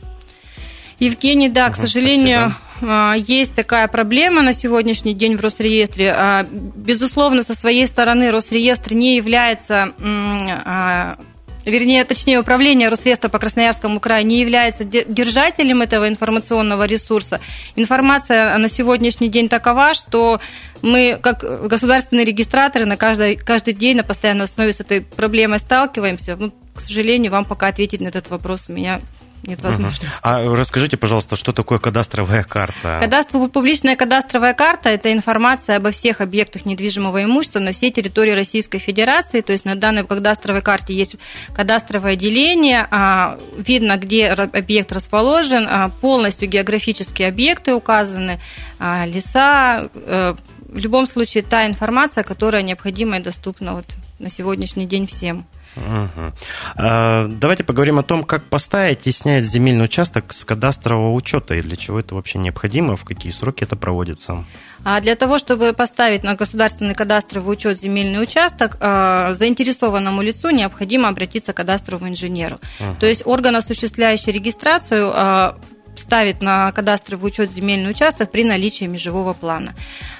Евгений, 1.03 1.49
да, 1.49 1.69
к 1.69 1.75
сожалению, 1.75 2.53
спасибо. 2.77 3.15
есть 3.15 3.53
такая 3.53 3.87
проблема 3.87 4.41
на 4.41 4.53
сегодняшний 4.53 5.13
день 5.13 5.35
в 5.35 5.41
Росреестре. 5.41 6.13
А, 6.13 6.47
безусловно, 6.49 7.43
со 7.43 7.55
своей 7.55 7.87
стороны 7.87 8.31
Росреестр 8.31 8.93
не 8.93 9.15
является 9.15 9.93
а, 9.99 11.17
вернее, 11.65 12.03
точнее, 12.05 12.39
управление 12.39 12.89
Росреестра 12.89 13.29
по 13.29 13.39
Красноярскому 13.39 13.99
краю 13.99 14.25
не 14.25 14.39
является 14.39 14.83
держателем 14.83 15.81
этого 15.81 16.07
информационного 16.07 16.85
ресурса. 16.85 17.39
Информация 17.75 18.57
на 18.57 18.67
сегодняшний 18.67 19.29
день 19.29 19.49
такова, 19.49 19.93
что 19.93 20.39
мы, 20.81 21.17
как 21.21 21.67
государственные 21.67 22.25
регистраторы, 22.25 22.85
на 22.85 22.97
каждый, 22.97 23.35
каждый 23.35 23.73
день 23.73 23.97
на 23.97 24.03
постоянной 24.03 24.45
основе 24.45 24.73
с 24.73 24.79
этой 24.79 25.01
проблемой 25.01 25.59
сталкиваемся. 25.59 26.35
Ну, 26.37 26.51
к 26.75 26.81
сожалению, 26.81 27.31
вам 27.31 27.45
пока 27.45 27.67
ответить 27.67 28.01
на 28.01 28.07
этот 28.07 28.29
вопрос 28.29 28.65
у 28.67 28.73
меня 28.73 28.99
нет 29.43 29.61
возможности. 29.61 30.05
Угу. 30.05 30.13
А 30.21 30.55
расскажите, 30.55 30.97
пожалуйста, 30.97 31.35
что 31.35 31.53
такое 31.53 31.79
кадастровая 31.79 32.43
карта? 32.43 32.99
Кадастр, 33.01 33.49
публичная 33.49 33.95
кадастровая 33.95 34.53
карта– 34.53 34.89
это 34.91 35.11
информация 35.11 35.77
обо 35.77 35.91
всех 35.91 36.21
объектах 36.21 36.65
недвижимого 36.65 37.23
имущества 37.23 37.59
на 37.59 37.71
всей 37.73 37.91
территории 37.91 38.31
Российской 38.31 38.79
Федерации. 38.79 39.41
То 39.41 39.51
есть 39.51 39.65
на 39.65 39.75
данной 39.75 40.05
кадастровой 40.05 40.61
карте 40.61 40.93
есть 40.93 41.17
кадастровое 41.53 42.15
деление, 42.15 42.87
а, 42.89 43.37
видно, 43.57 43.97
где 43.97 44.27
объект 44.27 44.91
расположен, 44.91 45.67
а, 45.69 45.89
полностью 45.89 46.47
географические 46.47 47.27
объекты 47.27 47.73
указаны, 47.73 48.39
а, 48.79 49.05
леса. 49.05 49.89
Э, 49.93 50.35
в 50.73 50.77
любом 50.77 51.05
случае, 51.05 51.43
та 51.43 51.67
информация, 51.67 52.23
которая 52.23 52.63
необходима 52.63 53.17
и 53.17 53.21
доступна 53.21 53.73
вот 53.73 53.85
на 54.19 54.29
сегодняшний 54.29 54.85
день 54.85 55.05
всем. 55.05 55.45
Угу. 55.75 56.33
Давайте 56.75 57.63
поговорим 57.63 57.99
о 57.99 58.03
том, 58.03 58.23
как 58.23 58.43
поставить 58.43 59.07
и 59.07 59.11
снять 59.11 59.45
земельный 59.45 59.85
участок 59.85 60.33
с 60.33 60.45
кадастрового 60.45 61.13
учета 61.13 61.55
и 61.55 61.61
для 61.61 61.75
чего 61.75 61.99
это 61.99 62.15
вообще 62.15 62.39
необходимо, 62.39 62.95
в 62.95 63.03
какие 63.03 63.31
сроки 63.31 63.63
это 63.63 63.75
проводится. 63.75 64.45
А 64.85 64.99
для 64.99 65.15
того, 65.15 65.37
чтобы 65.37 65.73
поставить 65.73 66.23
на 66.23 66.35
государственный 66.35 66.93
кадастровый 66.93 67.53
учет 67.53 67.79
земельный 67.79 68.21
участок, 68.21 68.77
а, 68.81 69.33
заинтересованному 69.33 70.21
лицу 70.21 70.49
необходимо 70.49 71.07
обратиться 71.07 71.53
к 71.53 71.57
кадастровому 71.57 72.09
инженеру. 72.09 72.59
Угу. 72.79 72.99
То 72.99 73.07
есть 73.07 73.23
орган, 73.25 73.55
осуществляющий 73.55 74.31
регистрацию, 74.33 75.09
а, 75.13 75.57
ставит 75.95 76.41
на 76.41 76.71
кадастровый 76.71 77.27
учет 77.27 77.51
земельный 77.51 77.91
участок 77.91 78.31
при 78.31 78.43
наличии 78.43 78.85
межевого 78.85 79.33
плана. 79.33 79.73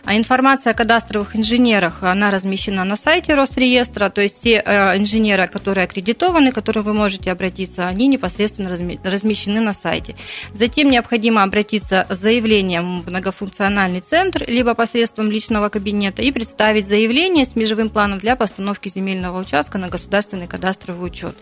А 0.06 0.15
информация 0.15 0.72
о 0.72 0.75
кадастровых 0.75 1.36
инженерах, 1.36 2.03
она 2.03 2.30
размещена 2.30 2.84
на 2.84 2.96
сайте 2.96 3.34
Росреестра, 3.34 4.10
то 4.10 4.22
есть 4.22 4.42
те 4.42 4.62
э, 4.63 4.98
инженеры, 4.98 5.48
которые 5.48 5.86
аккредитованы, 5.86 6.51
к 6.51 6.56
которым 6.56 6.84
вы 6.84 6.94
можете 6.94 7.32
обратиться, 7.32 7.88
они 7.88 8.08
непосредственно 8.08 8.70
размещены 9.03 9.62
на 9.62 9.74
сайте. 9.74 10.15
Затем 10.51 10.89
необходимо 10.89 11.44
обратиться 11.44 12.06
с 12.10 12.18
заявлением 12.20 13.01
в 13.01 13.10
многофункциональный 13.10 14.01
центр, 14.01 14.44
либо 14.48 14.74
посредством 14.74 15.32
личного 15.32 15.70
кабинета, 15.70 16.22
и 16.22 16.32
представить 16.32 16.88
заявление 16.88 17.46
с 17.46 17.56
межевым 17.56 17.89
планом 17.89 18.20
для 18.20 18.36
постановки 18.36 18.89
земельного 18.89 19.39
участка 19.39 19.77
на 19.77 19.88
государственный 19.88 20.48
кадастровый 20.48 21.08
учет. 21.08 21.36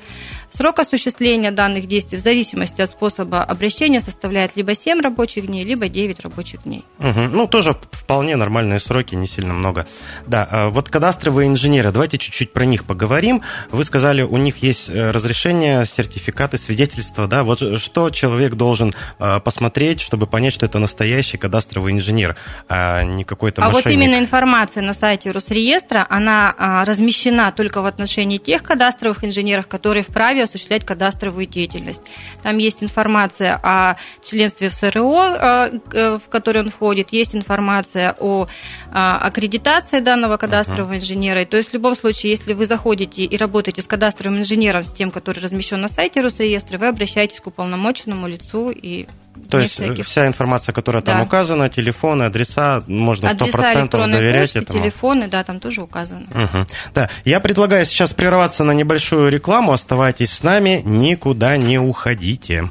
Срок 0.51 0.79
осуществления 0.79 1.51
данных 1.51 1.87
действий 1.87 2.17
в 2.17 2.21
зависимости 2.21 2.81
от 2.81 2.89
способа 2.89 3.43
обращения 3.43 3.99
составляет 4.01 4.20
либо 4.55 4.75
7 4.75 5.01
рабочих 5.01 5.47
дней, 5.47 5.63
либо 5.63 5.89
9 5.89 6.19
рабочих 6.21 6.63
дней. 6.63 6.83
Угу. 6.99 7.21
Ну, 7.31 7.47
тоже 7.47 7.75
вполне 7.91 8.35
нормальные 8.35 8.79
сроки, 8.79 9.15
не 9.15 9.27
сильно 9.27 9.53
много. 9.53 9.87
Да, 10.27 10.47
а 10.49 10.69
вот 10.69 10.89
кадастровые 10.89 11.47
инженеры, 11.47 11.91
давайте 11.91 12.17
чуть-чуть 12.17 12.53
про 12.53 12.65
них 12.65 12.85
поговорим. 12.85 13.41
Вы 13.71 13.83
сказали, 13.83 14.21
у 14.21 14.37
них 14.37 14.57
есть 14.57 14.89
э, 14.89 15.11
разрешение, 15.11 15.85
сертификаты, 15.85 16.57
свидетельства, 16.57 17.27
да? 17.27 17.43
Вот 17.43 17.79
что 17.79 18.09
человек 18.09 18.55
должен 18.55 18.93
э, 19.19 19.39
посмотреть, 19.39 20.01
чтобы 20.01 20.27
понять, 20.27 20.53
что 20.53 20.65
это 20.65 20.79
настоящий 20.79 21.37
кадастровый 21.37 21.93
инженер, 21.93 22.35
а 22.67 23.03
не 23.03 23.23
какой-то 23.23 23.61
А 23.61 23.65
мошенник? 23.65 23.85
вот 23.85 23.91
именно 23.91 24.19
информация 24.19 24.83
на 24.83 24.93
сайте 24.93 25.31
Росреестра, 25.31 26.05
она 26.09 26.53
а, 26.57 26.85
размещена 26.85 27.51
только 27.51 27.81
в 27.81 27.85
отношении 27.85 28.37
тех 28.37 28.63
кадастровых 28.63 29.23
инженеров, 29.23 29.67
которые 29.67 30.03
вправе 30.03 30.43
осуществлять 30.43 30.85
кадастровую 30.85 31.45
деятельность. 31.45 32.01
Там 32.43 32.57
есть 32.57 32.83
информация 32.83 33.59
о 33.61 33.97
членстве 34.23 34.69
в 34.69 34.73
СРО, 34.73 35.23
э, 35.23 35.79
э, 35.93 36.17
в 36.17 36.29
который 36.29 36.61
он 36.63 36.69
входит, 36.69 37.09
есть 37.11 37.35
информация 37.35 38.15
о 38.19 38.45
э, 38.45 38.47
аккредитации 38.91 39.99
данного 39.99 40.37
кадастрового 40.37 40.97
инженера. 40.97 41.45
То 41.45 41.57
есть 41.57 41.69
в 41.69 41.73
любом 41.73 41.95
случае, 41.95 42.31
если 42.31 42.53
вы 42.53 42.65
заходите 42.65 43.23
и 43.23 43.37
работаете 43.37 43.81
с 43.81 43.87
кадастровым 43.87 44.39
инженером, 44.39 44.83
с 44.83 44.91
тем, 44.91 45.11
который 45.11 45.39
размещен 45.39 45.81
на 45.81 45.87
сайте 45.87 46.21
Росреестра, 46.21 46.77
вы 46.77 46.87
обращаетесь 46.87 47.39
к 47.39 47.47
уполномоченному 47.47 48.27
лицу 48.27 48.71
и 48.71 49.07
то 49.49 49.59
есть 49.59 49.73
всяких... 49.73 50.05
вся 50.05 50.27
информация, 50.27 50.73
которая 50.73 51.01
там 51.01 51.17
да. 51.17 51.23
указана, 51.23 51.69
телефоны, 51.69 52.23
адреса, 52.23 52.83
можно 52.87 53.29
адреса 53.29 53.73
100% 53.73 54.11
доверять 54.11 54.53
почты, 54.53 54.59
этому. 54.59 54.79
телефоны, 54.79 55.27
да, 55.27 55.43
там 55.43 55.59
тоже 55.59 55.81
указано. 55.81 56.25
Угу. 56.29 56.67
Да, 56.93 57.09
я 57.25 57.39
предлагаю 57.39 57.85
сейчас 57.85 58.13
прерваться 58.13 58.63
на 58.63 58.71
небольшую 58.73 59.29
рекламу. 59.29 59.71
Оставайтесь 59.71 60.31
с 60.31 60.43
нами, 60.43 60.81
никуда 60.83 61.57
не 61.57 61.79
уходите. 61.79 62.69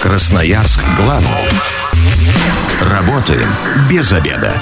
Красноярск 0.00 0.80
главный. 0.96 1.30
Работаем 2.80 3.48
без 3.90 4.12
обеда. 4.12 4.52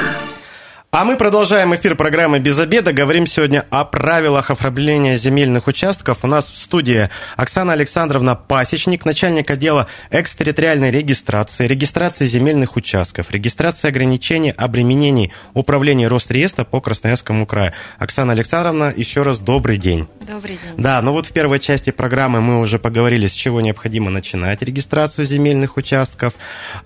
А 0.95 1.07
мы 1.07 1.17
продолжаем 1.17 1.75
эфир 1.75 1.97
программы 1.97 2.39
«Без 2.39 2.61
обеда». 2.61 2.93
Говорим 2.93 3.27
сегодня 3.27 3.65
о 3.71 3.87
правилах 3.87 4.51
оформления 4.51 5.17
земельных 5.17 5.67
участков. 5.67 6.19
У 6.21 6.27
нас 6.27 6.51
в 6.51 6.59
студии 6.59 7.09
Оксана 7.35 7.73
Александровна 7.73 8.35
Пасечник, 8.35 9.07
начальник 9.07 9.51
отдела 9.51 9.87
экстерриториальной 10.11 10.91
регистрации, 10.91 11.67
регистрации 11.67 12.27
земельных 12.27 12.77
участков, 12.77 13.31
регистрации 13.31 13.89
ограничений, 13.89 14.51
обременений 14.51 15.33
управления 15.55 16.09
Росреестра 16.09 16.65
по 16.65 16.83
Красноярскому 16.83 17.47
краю. 17.47 17.73
Оксана 17.99 18.35
Александровна, 18.35 18.93
еще 18.95 19.23
раз 19.23 19.41
добрый 19.41 19.79
день. 19.79 20.07
Добрый 20.27 20.59
день. 20.63 20.75
Да, 20.77 21.03
ну 21.03 21.13
вот 21.13 21.27
в 21.27 21.33
первой 21.33 21.59
части 21.59 21.91
программы 21.91 22.41
мы 22.41 22.61
уже 22.61 22.79
поговорили, 22.79 23.27
с 23.27 23.33
чего 23.33 23.61
необходимо 23.61 24.11
начинать 24.11 24.63
регистрацию 24.63 25.25
земельных 25.25 25.77
участков, 25.77 26.35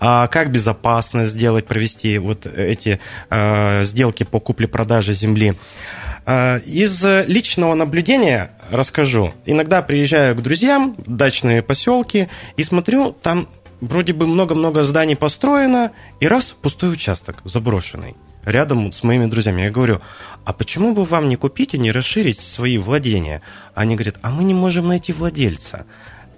а, 0.01 0.27
как 0.29 0.51
безопасно 0.51 1.25
сделать, 1.25 1.67
провести 1.67 2.19
вот 2.19 2.47
эти 2.47 3.01
а, 3.29 3.85
сделки 3.85 4.23
по 4.25 4.41
купле-продаже 4.41 5.13
земли. 5.13 5.55
А, 6.25 6.59
из 6.59 7.05
личного 7.27 7.75
наблюдения 7.75 8.53
расскажу. 8.71 9.35
Иногда 9.45 9.83
приезжаю 9.83 10.35
к 10.35 10.43
друзьям 10.43 10.97
в 10.99 11.15
дачные 11.15 11.63
поселки 11.63 12.29
и 12.57 12.65
смотрю, 12.65 13.13
там 13.13 13.49
вроде 13.81 14.13
бы 14.13 14.27
много-много 14.27 14.83
зданий 14.85 15.17
построено, 15.17 15.93
и 16.21 16.27
раз 16.27 16.55
пустой 16.61 16.93
участок 16.93 17.37
заброшенный 17.45 18.17
рядом 18.47 18.93
с 18.93 19.03
моими 19.03 19.27
друзьями. 19.27 19.63
Я 19.63 19.71
говорю, 19.71 20.01
а 20.45 20.55
почему 20.55 20.95
бы 20.95 21.05
вам 21.05 21.29
не 21.29 21.37
купить 21.37 21.75
и 21.75 21.79
не 21.79 21.93
расширить 21.93 22.41
свои 22.41 22.79
владения? 22.79 23.43
Они 23.75 23.97
говорят, 23.97 24.17
а 24.23 24.31
мы 24.31 24.45
не 24.45 24.55
можем 24.55 24.89
найти 24.89 25.13
владельца. 25.13 25.85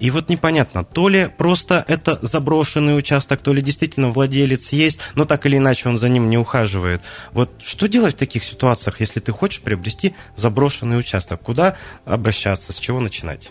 И 0.01 0.11
вот 0.11 0.29
непонятно, 0.29 0.85
то 0.85 1.09
ли 1.09 1.29
просто 1.37 1.85
это 1.89 2.19
заброшенный 2.23 2.97
участок, 2.97 3.41
то 3.41 3.53
ли 3.53 3.61
действительно 3.61 4.11
владелец 4.11 4.71
есть, 4.71 5.01
но 5.17 5.25
так 5.25 5.45
или 5.45 5.57
иначе 5.57 5.89
он 5.89 5.99
за 5.99 6.09
ним 6.09 6.31
не 6.31 6.39
ухаживает. 6.39 7.03
Вот 7.33 7.51
что 7.59 7.89
делать 7.89 8.15
в 8.15 8.19
таких 8.19 8.45
ситуациях, 8.45 9.01
если 9.01 9.21
ты 9.21 9.33
хочешь 9.33 9.61
приобрести 9.61 10.15
заброшенный 10.37 10.99
участок? 10.99 11.43
Куда 11.43 11.77
обращаться, 12.05 12.73
с 12.73 12.79
чего 12.79 13.01
начинать? 13.01 13.51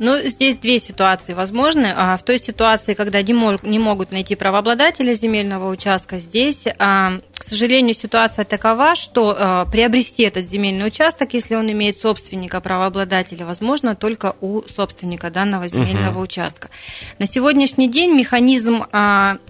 Ну, 0.00 0.18
здесь 0.24 0.56
две 0.56 0.80
ситуации 0.80 1.34
возможны. 1.34 1.92
А, 1.96 2.16
в 2.16 2.24
той 2.24 2.38
ситуации, 2.38 2.94
когда 2.94 3.22
не, 3.22 3.32
мог, 3.32 3.62
не 3.62 3.78
могут 3.78 4.10
найти 4.10 4.34
правообладателя 4.34 5.14
земельного 5.14 5.70
участка, 5.70 6.18
здесь, 6.18 6.64
а, 6.78 7.20
к 7.44 7.48
сожалению, 7.48 7.92
ситуация 7.94 8.46
такова, 8.46 8.94
что 8.94 9.36
а, 9.38 9.66
приобрести 9.66 10.22
этот 10.22 10.46
земельный 10.46 10.86
участок, 10.86 11.34
если 11.34 11.54
он 11.56 11.70
имеет 11.70 12.00
собственника, 12.00 12.60
правообладателя, 12.62 13.44
возможно 13.44 13.94
только 13.94 14.34
у 14.40 14.62
собственника 14.62 15.30
данного 15.30 15.68
земельного 15.68 16.14
угу. 16.14 16.22
участка. 16.22 16.70
На 17.18 17.26
сегодняшний 17.26 17.88
день 17.90 18.12
механизм 18.12 18.84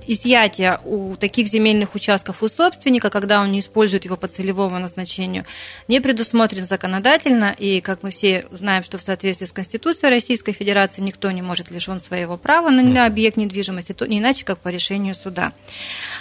изъятия 0.06 0.80
у 0.84 1.14
таких 1.14 1.46
земельных 1.46 1.94
участков 1.94 2.42
у 2.42 2.48
собственника, 2.48 3.10
когда 3.10 3.40
он 3.40 3.52
не 3.52 3.60
использует 3.60 4.04
его 4.04 4.16
по 4.16 4.26
целевому 4.26 4.80
назначению, 4.80 5.44
не 5.86 6.00
предусмотрен 6.00 6.66
законодательно, 6.66 7.54
и, 7.56 7.80
как 7.80 8.02
мы 8.02 8.10
все 8.10 8.46
знаем, 8.50 8.82
что 8.82 8.98
в 8.98 9.02
соответствии 9.02 9.46
с 9.46 9.52
Конституцией 9.52 10.10
Российской 10.10 10.52
Федерации 10.52 11.00
никто 11.00 11.30
не 11.30 11.42
может 11.42 11.70
лишен 11.70 12.00
своего 12.00 12.36
права 12.36 12.70
на 12.70 13.06
объект 13.06 13.36
недвижимости, 13.36 13.92
то 13.92 14.06
не 14.06 14.18
иначе, 14.18 14.44
как 14.44 14.58
по 14.58 14.68
решению 14.68 15.14
суда. 15.14 15.52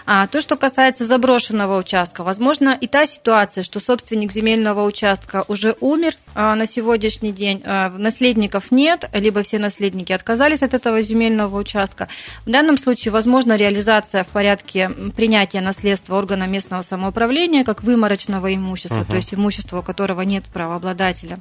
А 0.06 0.27
то, 0.27 0.39
что 0.39 0.56
касается 0.56 1.06
заброшенного 1.06 1.62
участка, 1.72 2.24
возможно 2.24 2.77
и 2.79 2.88
та 2.88 3.05
ситуация, 3.05 3.63
что 3.63 3.79
собственник 3.79 4.32
земельного 4.32 4.84
участка 4.84 5.46
уже 5.48 5.75
умер 5.79 6.15
а, 6.36 6.55
на 6.55 6.65
сегодняшний 6.65 7.32
день, 7.32 7.62
а, 7.65 7.89
наследников 7.89 8.72
нет, 8.72 9.10
либо 9.13 9.43
все 9.43 9.60
наследники 9.60 10.12
отказались 10.12 10.62
от 10.62 10.74
этого 10.74 11.01
земельного 11.01 11.58
участка. 11.58 12.08
В 12.46 12.50
данном 12.50 12.77
случае 12.77 13.12
возможно 13.12 13.55
реализация 13.55 14.24
в 14.24 14.27
порядке 14.27 14.91
принятия 15.15 15.62
наследства 15.62 16.17
органа 16.17 16.46
местного 16.46 16.82
самоуправления 16.82 17.63
как 17.63 17.84
выморочного 17.84 18.53
имущества, 18.53 19.01
угу. 19.01 19.05
то 19.05 19.15
есть 19.15 19.34
имущества, 19.34 19.79
у 19.79 19.84
которого 19.84 20.22
нет 20.22 20.43
правообладателя 20.46 21.39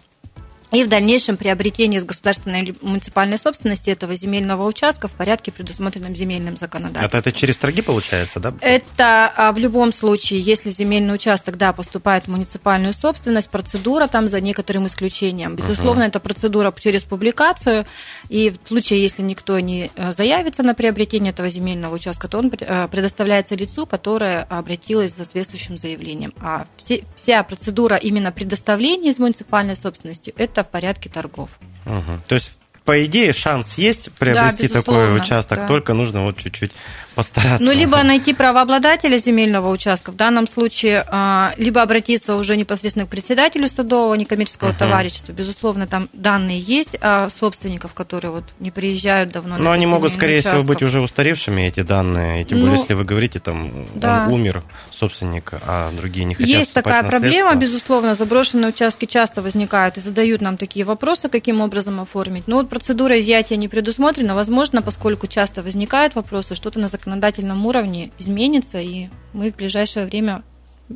и 0.73 0.85
в 0.85 0.89
дальнейшем 0.89 1.37
приобретение 1.37 2.01
с 2.01 2.05
государственной 2.05 2.63
или 2.63 2.75
муниципальной 2.81 3.39
собственности 3.39 3.91
этого 3.91 4.15
земельного 4.17 4.67
участка 4.67 5.07
в 5.07 5.13
порядке, 5.13 5.53
предусмотренном 5.53 6.17
земельным 6.17 6.57
законодательством. 6.57 7.07
Это, 7.07 7.19
это 7.19 7.33
через 7.33 7.59
торги 7.59 7.83
получается, 7.83 8.41
да? 8.41 8.55
Это 8.61 9.31
а, 9.37 9.53
в 9.53 9.59
любом 9.59 9.93
случае, 9.93 10.41
если 10.41 10.71
земельный 10.71 11.15
участок, 11.15 11.59
да, 11.59 11.73
поступает 11.73 12.25
в 12.25 12.29
муниципальную 12.29 12.95
собственность, 12.95 13.51
процедура 13.51 14.07
там 14.07 14.29
за 14.29 14.41
некоторым 14.41 14.87
исключением. 14.87 15.57
Безусловно, 15.57 16.05
uh-huh. 16.05 16.09
это 16.09 16.21
процедура 16.21 16.75
через 16.79 17.03
публикацию, 17.03 17.87
и 18.29 18.51
в 18.51 18.69
случае, 18.69 19.03
если 19.03 19.23
никто 19.23 19.61
не 19.61 19.91
э, 19.95 20.13
заявится 20.13 20.63
на 20.63 20.75
приобретение 20.75 21.33
этого 21.33 21.51
земельного 21.51 21.95
участка, 21.95 22.29
то 22.29 22.39
он 22.39 22.51
э, 22.51 22.89
предоставляется 22.89 23.55
лицу, 23.55 23.85
которое 23.85 24.45
обратилось 24.45 25.11
за 25.11 25.25
соответствующим 25.25 25.77
заявлением. 25.77 26.33
А 26.41 26.67
все, 26.77 27.05
вся 27.15 27.43
процедура 27.43 27.97
именно 27.97 28.33
предоставления 28.33 29.11
из 29.11 29.19
муниципальной 29.19 29.77
собственности– 29.77 30.33
это 30.37 30.62
в 30.65 30.69
порядке 30.69 31.09
торгов. 31.09 31.51
Угу. 31.87 32.21
То 32.27 32.35
есть 32.35 32.59
по 32.85 33.05
идее, 33.05 33.33
шанс 33.33 33.79
есть 33.79 34.11
приобрести 34.13 34.67
да, 34.67 34.75
такой 34.75 35.17
участок, 35.17 35.61
да. 35.61 35.67
только 35.69 35.95
нужно 35.95 36.25
вот 36.25 36.39
чуть-чуть 36.39 36.73
постараться. 37.15 37.63
Ну, 37.63 37.73
либо 37.73 38.03
найти 38.03 38.35
правообладателя 38.35 39.19
земельного 39.19 39.71
участка, 39.71 40.13
в 40.13 40.17
данном 40.17 40.47
случае, 40.47 41.05
а, 41.09 41.53
либо 41.57 41.83
обратиться 41.83 42.37
уже 42.37 42.57
непосредственно 42.57 43.07
к 43.07 43.09
председателю 43.09 43.69
садового 43.69 44.15
некоммерческого 44.15 44.71
uh-huh. 44.71 44.79
товарищества. 44.79 45.33
Безусловно, 45.33 45.87
там 45.87 46.09
данные 46.13 46.59
есть 46.59 46.97
собственников, 47.39 47.95
которые 47.95 48.31
вот 48.31 48.45
не 48.59 48.71
приезжают 48.71 49.33
давно. 49.33 49.59
Но 49.59 49.71
они 49.71 49.87
могут, 49.87 50.13
скорее 50.13 50.39
участков. 50.39 50.61
всего, 50.61 50.69
быть 50.69 50.83
уже 50.83 51.01
устаревшими, 51.01 51.63
эти 51.63 51.83
данные. 51.83 52.43
И 52.43 52.45
тем 52.45 52.59
ну, 52.59 52.67
более, 52.67 52.81
если 52.81 52.95
вы 52.95 53.05
говорите, 53.05 53.39
там, 53.41 53.87
да. 53.95 54.27
он 54.27 54.35
умер, 54.35 54.63
собственник, 54.91 55.53
а 55.67 55.91
другие 55.93 56.25
не 56.25 56.35
хотят 56.35 56.49
Есть 56.49 56.73
такая 56.73 57.03
проблема, 57.03 57.55
безусловно, 57.55 58.15
заброшенные 58.15 58.69
участки 58.69 59.07
часто 59.07 59.43
возникают 59.43 59.97
и 59.97 60.01
задают 60.01 60.41
нам 60.41 60.57
такие 60.57 60.85
вопросы, 60.85 61.29
каким 61.29 61.61
образом 61.61 62.01
оформить. 62.01 62.49
Но 62.49 62.57
вот 62.57 62.69
процедура 62.69 63.19
изъятия 63.19 63.57
не 63.57 63.69
предусмотрена. 63.69 64.35
Возможно, 64.35 64.83
поскольку 64.83 65.27
часто 65.27 65.63
возникают 65.63 66.15
вопросы, 66.15 66.55
что-то 66.55 66.79
на 66.79 66.89
законодательном 67.03 67.67
уровне 67.67 68.13
изменится, 68.19 68.79
и 68.79 69.09
мы 69.33 69.51
в 69.51 69.57
ближайшее 69.57 70.07
время 70.07 70.45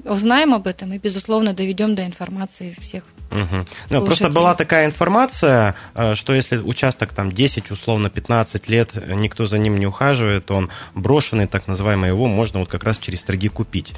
узнаем 0.05 0.55
об 0.55 0.69
этом 0.69 0.93
и, 0.93 0.99
безусловно, 0.99 1.53
доведем 1.53 1.97
до 1.97 2.07
информации 2.07 2.77
всех 2.79 3.03
Угу. 3.31 3.67
Ну, 3.91 4.05
просто 4.05 4.31
была 4.31 4.55
такая 4.55 4.87
информация, 4.87 5.75
э, 5.95 6.15
что 6.15 6.35
если 6.35 6.59
участок 6.59 7.13
там 7.13 7.33
10, 7.33 7.71
условно 7.71 8.11
15 8.11 8.69
лет, 8.69 8.93
никто 9.09 9.47
за 9.47 9.59
ним 9.59 9.79
не 9.79 9.87
ухаживает, 9.87 10.51
он 10.51 10.71
брошенный, 10.95 11.47
так 11.47 11.67
называемый, 11.67 12.11
его 12.11 12.27
можно 12.27 12.61
вот 12.61 12.69
как 12.69 12.85
раз 12.85 12.99
через 12.99 13.23
торги 13.23 13.49
купить. 13.49 13.95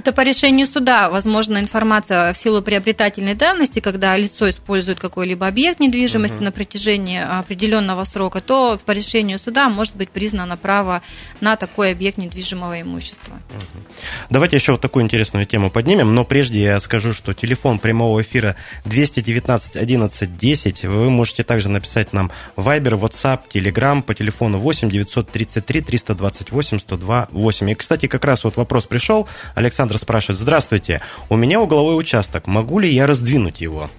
Это 0.00 0.12
по 0.12 0.22
решению 0.22 0.66
суда, 0.66 1.10
возможно, 1.10 1.58
информация 1.58 2.32
в 2.32 2.38
силу 2.38 2.62
приобретательной 2.62 3.34
данности, 3.34 3.80
когда 3.80 4.16
лицо 4.16 4.48
использует 4.48 4.98
какой-либо 4.98 5.46
объект 5.46 5.78
недвижимости 5.78 6.36
угу. 6.36 6.44
на 6.44 6.52
протяжении 6.52 7.20
определенного 7.20 8.04
срока, 8.04 8.40
то 8.40 8.78
по 8.86 8.92
решению 8.92 9.38
суда 9.38 9.68
может 9.68 9.94
быть 9.96 10.08
признано 10.08 10.56
право 10.56 11.02
на 11.40 11.56
такой 11.56 11.92
объект 11.92 12.16
недвижимого 12.16 12.80
имущества. 12.80 13.34
Угу. 13.50 13.82
Давайте 14.30 14.56
еще 14.56 14.72
вот 14.72 14.80
такую 14.80 15.04
интересную 15.04 15.44
тему 15.44 15.70
поднимем, 15.70 16.14
но 16.14 16.24
прежде 16.24 16.62
я 16.62 16.80
скажу, 16.80 17.12
что 17.12 17.34
телефон 17.34 17.78
прямого 17.78 18.22
эфира 18.22 18.56
219 18.84 19.76
11 19.76 20.36
10. 20.36 20.84
Вы 20.84 21.10
можете 21.10 21.44
также 21.44 21.68
написать 21.68 22.12
нам 22.12 22.30
Viber, 22.56 22.98
WhatsApp, 22.98 23.40
Telegram 23.52 24.02
по 24.02 24.14
телефону 24.14 24.58
8 24.58 24.90
933 24.90 25.80
328 25.80 26.78
102 26.78 27.28
8. 27.30 27.70
И, 27.70 27.74
кстати, 27.74 28.06
как 28.06 28.24
раз 28.24 28.44
вот 28.44 28.56
вопрос 28.56 28.86
пришел. 28.86 29.28
Александр 29.54 29.98
спрашивает, 29.98 30.40
здравствуйте, 30.40 31.00
у 31.28 31.36
меня 31.36 31.60
угловой 31.60 31.98
участок, 31.98 32.46
могу 32.46 32.78
ли 32.78 32.92
я 32.92 33.06
раздвинуть 33.06 33.60
его? 33.60 33.90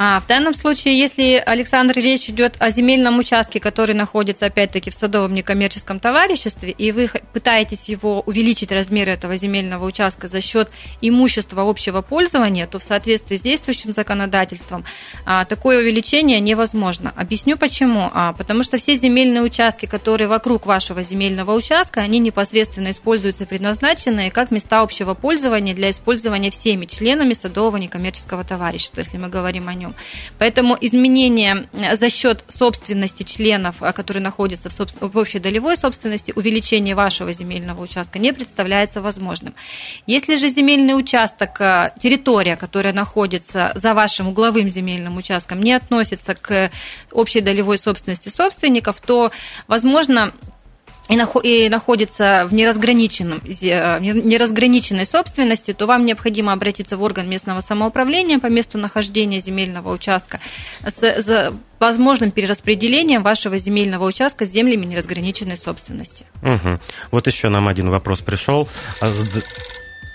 А, 0.00 0.20
в 0.20 0.28
данном 0.28 0.54
случае, 0.54 0.96
если, 0.96 1.42
Александр, 1.44 1.94
речь 1.96 2.30
идет 2.30 2.54
о 2.60 2.70
земельном 2.70 3.18
участке, 3.18 3.58
который 3.58 3.96
находится, 3.96 4.46
опять-таки, 4.46 4.90
в 4.90 4.94
садовом 4.94 5.34
некоммерческом 5.34 5.98
товариществе, 5.98 6.70
и 6.70 6.92
вы 6.92 7.10
пытаетесь 7.32 7.88
его 7.88 8.20
увеличить 8.20 8.70
размер 8.70 9.08
этого 9.08 9.36
земельного 9.36 9.84
участка 9.84 10.28
за 10.28 10.40
счет 10.40 10.70
имущества 11.00 11.68
общего 11.68 12.00
пользования, 12.00 12.68
то 12.68 12.78
в 12.78 12.84
соответствии 12.84 13.38
с 13.38 13.40
действующим 13.40 13.92
законодательством 13.92 14.84
а, 15.26 15.44
такое 15.44 15.80
увеличение 15.80 16.38
невозможно. 16.38 17.12
Объясню 17.16 17.56
почему. 17.56 18.08
А, 18.14 18.32
потому 18.34 18.62
что 18.62 18.78
все 18.78 18.94
земельные 18.94 19.42
участки, 19.42 19.86
которые 19.86 20.28
вокруг 20.28 20.64
вашего 20.64 21.02
земельного 21.02 21.52
участка, 21.52 22.02
они 22.02 22.20
непосредственно 22.20 22.92
используются 22.92 23.46
предназначенные 23.46 24.30
как 24.30 24.52
места 24.52 24.78
общего 24.80 25.14
пользования 25.14 25.74
для 25.74 25.90
использования 25.90 26.52
всеми 26.52 26.86
членами 26.86 27.32
садового 27.32 27.78
некоммерческого 27.78 28.44
товарищества, 28.44 29.00
если 29.00 29.16
мы 29.16 29.28
говорим 29.28 29.68
о 29.68 29.74
нем 29.74 29.87
нем. 29.88 29.94
Поэтому 30.38 30.76
изменение 30.80 31.66
э, 31.72 31.96
за 31.96 32.10
счет 32.10 32.44
собственности 32.48 33.22
членов, 33.22 33.82
э, 33.82 33.92
которые 33.92 34.22
находятся 34.22 34.68
в, 34.68 34.72
соб... 34.72 34.90
в 35.00 35.18
общей 35.18 35.38
долевой 35.38 35.76
собственности, 35.76 36.32
увеличение 36.36 36.94
вашего 36.94 37.32
земельного 37.32 37.82
участка 37.82 38.18
не 38.18 38.32
представляется 38.32 39.00
возможным. 39.00 39.54
Если 40.06 40.36
же 40.36 40.48
земельный 40.48 40.98
участок, 40.98 41.60
э, 41.60 41.92
территория, 42.00 42.56
которая 42.56 42.92
находится 42.92 43.72
за 43.74 43.94
вашим 43.94 44.28
угловым 44.28 44.68
земельным 44.68 45.16
участком, 45.16 45.60
не 45.60 45.72
относится 45.72 46.34
к 46.34 46.70
общей 47.12 47.40
долевой 47.40 47.78
собственности 47.78 48.28
собственников, 48.28 49.00
то, 49.00 49.30
возможно, 49.66 50.32
и 51.08 51.68
находится 51.68 52.46
в 52.48 52.54
неразграниченном, 52.54 53.40
э, 53.44 53.98
неразграниченной 54.00 55.06
собственности, 55.06 55.72
то 55.72 55.86
вам 55.86 56.04
необходимо 56.04 56.52
обратиться 56.52 56.96
в 56.96 57.02
орган 57.02 57.28
местного 57.28 57.60
самоуправления 57.60 58.38
по 58.38 58.46
месту 58.46 58.78
нахождения 58.78 59.40
земельного 59.40 59.92
участка 59.92 60.40
с 60.84 61.52
возможным 61.78 62.30
перераспределением 62.30 63.22
вашего 63.22 63.56
земельного 63.58 64.04
участка 64.04 64.44
с 64.44 64.50
землями 64.50 64.84
неразграниченной 64.84 65.56
собственности. 65.56 66.26
Угу. 66.42 66.78
Вот 67.12 67.26
еще 67.26 67.48
нам 67.48 67.68
один 67.68 67.88
вопрос 67.90 68.20
пришел. 68.20 68.68
А, 69.00 69.10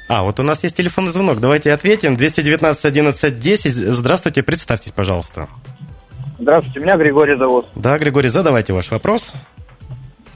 а, 0.10 0.24
вот 0.24 0.40
у 0.40 0.44
нас 0.44 0.64
есть 0.64 0.76
телефонный 0.76 1.12
звонок. 1.12 1.40
Давайте 1.40 1.72
ответим. 1.72 2.18
219 2.18 2.86
11 2.86 3.40
10. 3.40 3.74
Здравствуйте, 3.74 4.44
представьтесь, 4.44 4.92
пожалуйста. 4.92 5.48
Здравствуйте, 6.40 6.80
меня 6.82 6.98
Григорий 6.98 7.38
зовут. 7.38 7.68
Да, 7.76 7.98
Григорий, 7.98 8.30
задавайте 8.30 8.74
ваш 8.74 8.92
вопрос. 8.92 9.32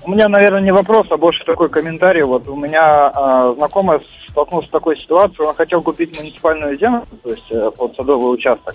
У 0.07 0.11
меня, 0.11 0.29
наверное, 0.29 0.61
не 0.61 0.71
вопрос, 0.71 1.07
а 1.09 1.17
больше 1.17 1.43
такой 1.43 1.67
комментарий. 1.67 2.23
Вот 2.23 2.47
у 2.47 2.55
меня 2.55 3.11
э, 3.13 3.55
знакомый 3.57 3.99
столкнулся 4.29 4.69
с 4.69 4.71
такой 4.71 4.97
ситуацией, 4.97 5.45
он 5.45 5.53
хотел 5.53 5.81
купить 5.81 6.17
муниципальную 6.17 6.79
землю, 6.79 7.03
то 7.21 7.29
есть 7.29 7.51
э, 7.51 7.69
под 7.77 7.93
садовый 7.93 8.33
участок. 8.33 8.73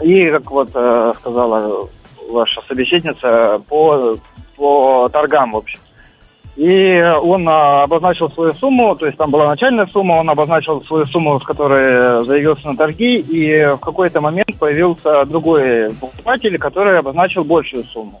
И, 0.00 0.30
как 0.30 0.48
вот 0.48 0.70
э, 0.74 1.12
сказала 1.16 1.88
ваша 2.30 2.62
собеседница, 2.68 3.60
по, 3.68 4.14
по 4.56 5.08
торгам, 5.08 5.52
в 5.52 5.56
общем. 5.56 5.80
И 6.54 7.00
он 7.20 7.48
а, 7.48 7.82
обозначил 7.82 8.30
свою 8.30 8.52
сумму, 8.52 8.94
то 8.94 9.06
есть 9.06 9.18
там 9.18 9.32
была 9.32 9.48
начальная 9.48 9.86
сумма, 9.86 10.20
он 10.20 10.30
обозначил 10.30 10.82
свою 10.82 11.04
сумму, 11.06 11.40
с 11.40 11.44
которой 11.44 12.24
заявился 12.24 12.68
на 12.68 12.76
торги, 12.76 13.16
и 13.16 13.74
в 13.74 13.78
какой-то 13.78 14.20
момент 14.20 14.56
появился 14.60 15.24
другой 15.24 15.92
покупатель, 16.00 16.56
который 16.58 17.00
обозначил 17.00 17.42
большую 17.42 17.82
сумму 17.84 18.20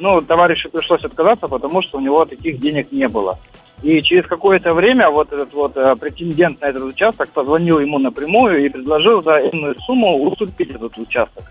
ну, 0.00 0.20
товарищу 0.20 0.70
пришлось 0.70 1.04
отказаться, 1.04 1.48
потому 1.48 1.82
что 1.82 1.98
у 1.98 2.00
него 2.00 2.24
таких 2.24 2.60
денег 2.60 2.90
не 2.92 3.08
было. 3.08 3.38
И 3.82 4.00
через 4.02 4.26
какое-то 4.26 4.74
время 4.74 5.08
вот 5.08 5.32
этот 5.32 5.52
вот 5.54 5.76
э, 5.76 5.96
претендент 5.96 6.60
на 6.60 6.66
этот 6.66 6.82
участок 6.82 7.30
позвонил 7.30 7.78
ему 7.78 7.98
напрямую 7.98 8.64
и 8.64 8.68
предложил 8.68 9.22
за 9.22 9.38
иную 9.38 9.74
сумму 9.86 10.22
уступить 10.22 10.70
этот 10.70 10.98
участок. 10.98 11.44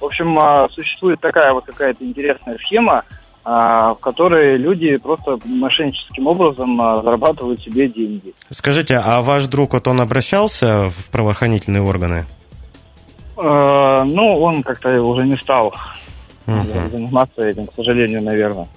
В 0.00 0.04
общем, 0.04 0.38
а, 0.38 0.68
существует 0.70 1.20
такая 1.20 1.52
вот 1.52 1.64
какая-то 1.64 2.04
интересная 2.04 2.56
схема, 2.58 3.04
а, 3.44 3.94
в 3.94 3.98
которой 3.98 4.56
люди 4.56 4.96
просто 4.96 5.38
мошенническим 5.44 6.26
образом 6.28 6.80
а, 6.80 7.02
зарабатывают 7.02 7.60
себе 7.62 7.88
деньги. 7.88 8.34
Скажите, 8.50 9.00
а 9.04 9.22
ваш 9.22 9.46
друг, 9.46 9.72
вот 9.72 9.88
он 9.88 10.00
обращался 10.00 10.88
в 10.88 11.10
правоохранительные 11.10 11.82
органы? 11.82 12.26
Э, 13.36 14.04
ну, 14.04 14.40
он 14.40 14.62
как-то 14.62 14.90
уже 15.02 15.26
не 15.26 15.36
стал 15.36 15.74
угу. 16.46 16.90
заниматься 16.90 17.42
этим, 17.42 17.66
к 17.66 17.74
сожалению, 17.74 18.22
наверное. 18.22 18.68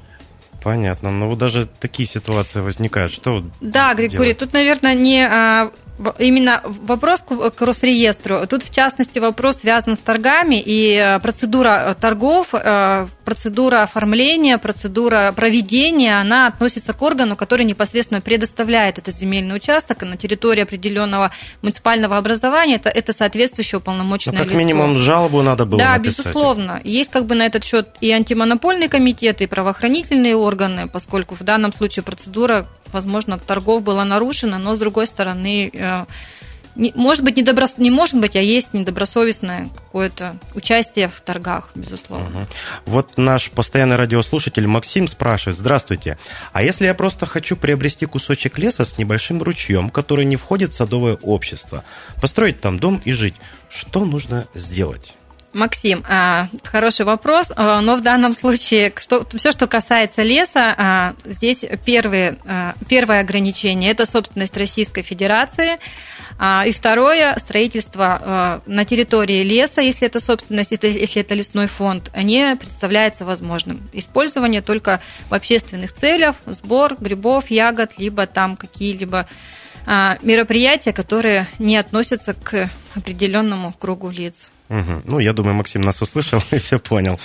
Понятно. 0.63 1.12
Но 1.12 1.30
вот 1.30 1.38
даже 1.38 1.67
такие 1.67 2.10
ситуации 2.10 2.60
возникают. 2.60 3.12
Что 3.12 3.43
Да, 3.62 3.93
Григорий, 3.93 4.34
делать? 4.34 4.39
тут, 4.39 4.54
наверное, 4.54 4.95
не 4.95 5.23
а, 5.23 5.71
именно 6.20 6.62
вопрос 6.64 7.22
к 7.22 7.62
Росреестру. 7.62 8.46
Тут, 8.48 8.64
в 8.64 8.74
частности, 8.74 9.20
вопрос 9.20 9.58
связан 9.58 9.96
с 9.96 10.00
торгами, 10.00 10.62
и 10.62 10.96
э, 10.96 11.20
процедура 11.20 11.92
э, 11.92 11.96
торгов, 11.96 12.54
э, 12.54 13.08
процедура 13.24 13.84
оформления, 13.84 14.58
процедура 14.58 15.32
проведения, 15.36 16.20
она 16.20 16.48
относится 16.48 16.94
к 16.94 17.02
органу, 17.02 17.36
который 17.36 17.66
непосредственно 17.66 18.22
предоставляет 18.22 18.98
этот 18.98 19.16
земельный 19.16 19.56
участок 19.56 20.02
на 20.02 20.18
территории 20.18 20.64
определенного 20.64 21.32
муниципального 21.62 22.18
образования. 22.18 22.76
Это, 22.76 22.90
это 22.90 23.14
соответствующее 23.14 23.80
уполномоченное 23.80 24.44
ну, 24.44 24.46
как 24.46 24.56
минимум 24.56 24.98
жалобу 24.98 25.42
надо 25.42 25.66
было 25.66 25.80
Да, 25.80 25.98
написать. 25.98 26.26
безусловно. 26.26 26.82
Есть 26.84 27.12
как 27.12 27.26
бы 27.26 27.36
на 27.36 27.44
этот 27.44 27.64
счет 27.64 27.90
и 28.02 28.12
антимонопольный 28.12 28.90
комитет, 28.90 29.42
и 29.42 29.48
правоохранительные 29.48 30.36
органы, 30.36 30.88
поскольку 30.88 31.36
в 31.36 31.44
данном 31.44 31.72
случае 31.74 32.04
процедура 32.04 32.68
возможно, 32.91 33.39
торгов 33.39 33.84
была 33.84 34.06
нарушена, 34.06 34.58
но, 34.58 34.76
с 34.76 34.80
другой 34.80 35.08
стороны, 35.08 35.69
э, 35.74 36.06
может 36.76 37.24
быть, 37.24 37.38
недоброс... 37.38 37.78
не 37.78 37.89
может 37.89 38.19
быть, 38.19 38.36
а 38.36 38.41
есть 38.41 38.74
недобросовестное 38.74 39.69
какое-то 39.76 40.38
участие 40.56 41.08
в 41.08 41.21
торгах, 41.21 41.69
безусловно. 41.74 42.41
Угу. 42.41 42.48
Вот 42.86 43.17
наш 43.17 43.50
постоянный 43.52 43.95
радиослушатель 43.95 44.67
Максим 44.67 45.08
спрашивает, 45.08 45.58
здравствуйте, 45.58 46.17
а 46.52 46.63
если 46.63 46.86
я 46.86 46.93
просто 46.93 47.26
хочу 47.26 47.56
приобрести 47.56 48.06
кусочек 48.06 48.58
леса 48.58 48.86
с 48.86 48.98
небольшим 48.98 49.41
ручьем, 49.41 49.89
который 49.89 50.26
не 50.26 50.36
входит 50.36 50.74
в 50.74 50.76
садовое 50.76 51.17
общество, 51.21 51.84
построить 52.21 52.60
там 52.60 52.78
дом 52.78 53.02
и 53.06 53.12
жить, 53.13 53.36
что 53.69 54.04
нужно 54.04 54.48
сделать? 54.54 55.13
Максим, 55.56 56.04
а, 56.10 56.50
хороший 56.65 57.06
вопрос, 57.06 57.50
а, 57.56 57.80
но 57.80 57.96
в 57.96 58.02
данном 58.02 58.34
случае 58.34 58.91
что, 58.98 59.26
все, 59.36 59.52
что 59.52 59.68
касается 59.68 60.22
леса, 60.22 60.76
а, 60.78 61.13
здесь 61.24 61.63
первые, 61.86 62.38
первое 62.89 63.22
ограничение– 63.22 63.91
это 63.91 64.06
собственность 64.06 64.58
Российской 64.58 65.02
Федерации, 65.02 65.78
и 66.65 66.72
второе– 66.72 67.38
строительство 67.39 68.62
на 68.65 68.84
территории 68.84 69.41
леса, 69.44 69.80
если 69.80 70.08
это 70.08 70.20
собственность, 70.20 70.72
если 70.72 71.22
это 71.22 71.34
лесной 71.34 71.68
фонд, 71.68 72.12
не 72.13 72.58
представляется 72.58 73.24
возможным. 73.24 73.82
Использование 73.94 74.62
только 74.62 75.02
в 75.30 75.34
общественных 75.34 75.94
целях, 75.94 76.36
сбор 76.46 76.98
грибов, 77.00 77.50
ягод, 77.50 77.98
либо 77.98 78.28
там 78.28 78.58
какие-либо 78.58 79.28
мероприятия, 79.86 80.91
которые 80.91 81.48
не 81.58 81.78
относятся 81.78 82.34
к 82.34 82.70
определенному 82.96 83.72
кругу 83.72 84.10
лиц. 84.10 84.50
Угу. 84.69 85.01
Ну, 85.06 85.19
я 85.19 85.34
думаю, 85.34 85.56
Максим 85.56 85.82
нас 85.82 86.01
услышал 86.01 86.41
и 86.51 86.58
все 86.58 86.80
понял. 86.80 87.19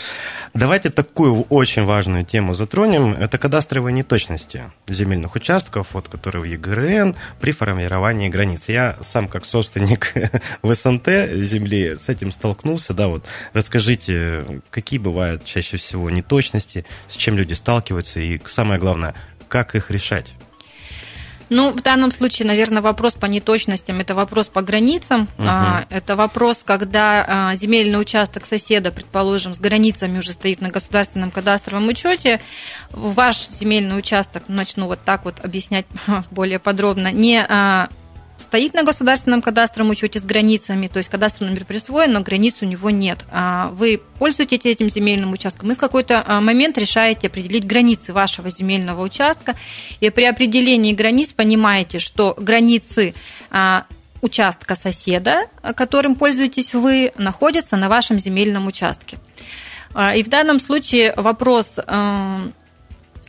Давайте 0.53 0.91
такую 0.91 1.43
очень 1.49 1.85
важную 1.85 2.25
тему 2.25 2.55
затронем. 2.55 3.15
Это 3.15 3.39
кадастровые 3.39 3.95
неточности 3.95 4.65
земельных 4.89 5.35
участков, 5.35 5.89
вот, 5.93 6.09
которые 6.09 6.43
в 6.43 6.45
ЕГРН 6.45 7.17
при 7.41 7.53
формировании 7.53 8.29
границ. 8.29 8.65
Я 8.69 8.97
сам 9.01 9.29
как 9.29 9.45
собственник 9.45 10.13
в 10.63 10.75
СНТ 10.75 11.09
земли 11.43 11.97
с 11.97 12.09
этим 12.09 12.33
столкнулся. 12.33 12.93
Да, 12.93 13.09
вот. 13.09 13.25
Расскажите, 13.53 14.63
какие 14.71 14.99
бывают 14.99 15.45
чаще 15.45 15.79
всего 15.79 16.11
неточности, 16.11 16.85
с 17.07 17.17
чем 17.17 17.39
люди 17.39 17.55
сталкиваются 17.55 18.21
и, 18.21 18.41
самое 18.45 18.79
главное, 18.79 19.15
как 19.49 19.75
их 19.75 19.91
решать? 19.91 20.35
Ну, 21.51 21.73
в 21.73 21.83
данном 21.83 22.13
случае, 22.13 22.47
наверное, 22.47 22.81
вопрос 22.81 23.15
по 23.15 23.27
неточностям, 23.27 23.99
это 23.99 24.15
вопрос 24.15 24.47
по 24.47 24.63
границам. 24.63 25.29
Угу. 25.37 25.49
Это 25.91 26.17
вопрос, 26.17 26.63
когда 26.65 27.25
а, 27.27 27.55
земельный 27.57 28.01
участок 28.01 28.47
соседа, 28.47 28.93
предположим, 28.93 29.53
с 29.53 29.59
границами 29.59 30.19
уже 30.19 30.33
стоит 30.33 30.61
на 30.61 30.71
государственном 30.71 31.33
кадастровом 31.33 31.89
учете. 31.89 32.41
Ваш 32.93 33.49
земельный 33.49 33.99
участок, 33.99 34.45
начну 34.47 34.87
вот 34.87 35.01
так 35.05 35.25
вот 35.25 35.45
объяснять 35.45 35.87
более 36.31 36.61
подробно, 36.61 37.11
не 37.11 37.41
а, 37.43 37.89
стоит 38.41 38.75
на 38.75 38.83
государственном 38.83 39.43
кадастровом 39.43 39.91
учете 39.91 40.19
с 40.19 40.25
границами, 40.25 40.89
то 40.89 40.99
есть 40.99 41.09
кадастровый 41.09 41.53
номер 41.53 41.65
присвоен, 41.65 42.13
но 42.13 42.21
границ 42.21 42.57
у 42.61 42.67
него 42.67 42.91
нет. 42.91 43.19
А 43.31 43.69
вы 43.71 44.01
пользуетесь 44.19 44.65
этим 44.65 44.91
земельным 44.91 45.33
участком 45.33 45.73
и 45.73 45.75
в 45.75 45.79
какой-то 45.79 46.23
а, 46.27 46.41
момент 46.41 46.79
решаете 46.79 47.29
определить 47.29 47.67
границы 47.67 48.13
вашего 48.13 48.51
земельного 48.51 49.03
участка. 49.03 49.57
И 50.01 50.11
при 50.11 50.25
определении 50.25 50.93
границ 50.93 51.33
понимаете, 51.33 51.99
что 51.99 52.35
границы 52.39 53.15
а, 53.51 53.87
участка 54.21 54.75
соседа, 54.75 55.47
которым 55.77 56.15
пользуетесь 56.15 56.75
вы, 56.75 57.13
находятся 57.17 57.77
на 57.77 57.89
вашем 57.89 58.19
земельном 58.19 58.67
участке. 58.67 59.19
И 60.15 60.23
в 60.23 60.29
данном 60.29 60.61
случае 60.61 61.15
вопрос 61.17 61.77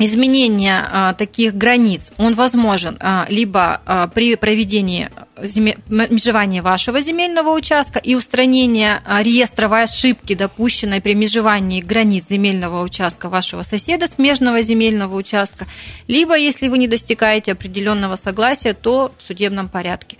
изменение 0.05 0.83
а, 0.91 1.13
таких 1.13 1.55
границ, 1.55 2.11
он 2.17 2.33
возможен 2.33 2.97
а, 2.99 3.25
либо 3.29 3.81
а, 3.85 4.07
при 4.07 4.35
проведении 4.35 5.09
межевания 5.41 6.61
вашего 6.61 7.01
земельного 7.01 7.49
участка 7.51 7.99
и 7.99 8.15
устранения 8.15 9.01
а, 9.05 9.21
реестровой 9.23 9.83
ошибки, 9.83 10.35
допущенной 10.35 11.01
при 11.01 11.13
межевании 11.15 11.81
границ 11.81 12.25
земельного 12.29 12.81
участка 12.83 13.29
вашего 13.29 13.63
соседа, 13.63 14.07
смежного 14.07 14.61
земельного 14.61 15.15
участка, 15.15 15.67
либо, 16.07 16.37
если 16.37 16.67
вы 16.67 16.77
не 16.77 16.87
достигаете 16.87 17.53
определенного 17.53 18.15
согласия, 18.15 18.73
то 18.73 19.11
в 19.17 19.27
судебном 19.27 19.69
порядке. 19.69 20.17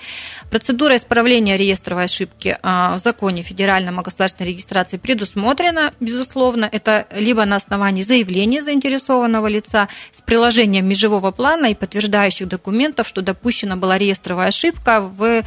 Процедура 0.50 0.96
исправления 0.96 1.58
реестровой 1.58 2.06
ошибки 2.06 2.58
а, 2.62 2.96
в 2.96 3.00
законе 3.00 3.42
федеральном 3.44 4.00
о 4.00 4.04
государственной 4.04 4.50
регистрации 4.50 4.98
предусмотрена, 4.98 5.94
безусловно. 6.00 6.68
Это 6.72 7.08
либо 7.12 7.46
на 7.46 7.56
основании 7.56 8.02
заявления 8.02 8.62
заинтересованного 8.62 9.48
лица 9.48 9.88
с 10.12 10.22
приложением 10.22 10.88
межевого 10.88 11.32
плана 11.32 11.68
и 11.68 11.76
подтверждающих 11.76 12.48
документов, 12.48 13.08
что 13.08 13.22
допущена 13.22 13.76
была 13.76 13.98
реестровая 13.98 14.48
ошибка 14.48 15.11
в 15.18 15.44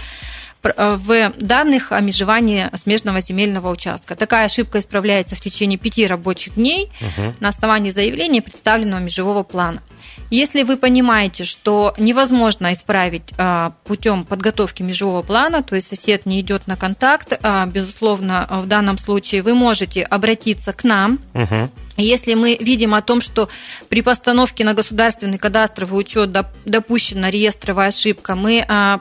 в 0.64 1.32
данных 1.38 1.92
о 1.92 2.00
межевании 2.00 2.70
смежного 2.74 3.20
земельного 3.20 3.70
участка. 3.70 4.16
Такая 4.16 4.46
ошибка 4.46 4.78
исправляется 4.78 5.36
в 5.36 5.40
течение 5.40 5.78
пяти 5.78 6.06
рабочих 6.06 6.54
дней 6.54 6.90
угу. 7.00 7.34
на 7.40 7.50
основании 7.50 7.90
заявления 7.90 8.40
представленного 8.40 9.00
межевого 9.00 9.42
плана. 9.42 9.82
Если 10.30 10.62
вы 10.62 10.76
понимаете, 10.76 11.44
что 11.44 11.92
невозможно 11.98 12.72
исправить 12.72 13.22
а, 13.36 13.72
путем 13.84 14.24
подготовки 14.24 14.82
межевого 14.82 15.22
плана, 15.22 15.62
то 15.62 15.74
есть 15.74 15.88
сосед 15.88 16.24
не 16.24 16.40
идет 16.40 16.66
на 16.66 16.76
контакт, 16.76 17.38
а, 17.42 17.66
безусловно, 17.66 18.48
в 18.50 18.66
данном 18.66 18.98
случае 18.98 19.42
вы 19.42 19.54
можете 19.54 20.02
обратиться 20.02 20.72
к 20.72 20.82
нам. 20.82 21.18
Угу. 21.34 21.70
Если 21.96 22.34
мы 22.34 22.56
видим 22.58 22.94
о 22.94 23.02
том, 23.02 23.20
что 23.20 23.48
при 23.88 24.00
постановке 24.00 24.64
на 24.64 24.72
государственный 24.72 25.38
кадастровый 25.38 26.00
учет 26.00 26.32
допущена 26.64 27.30
реестровая 27.30 27.88
ошибка, 27.88 28.34
мы 28.34 28.64
Э, 28.66 28.98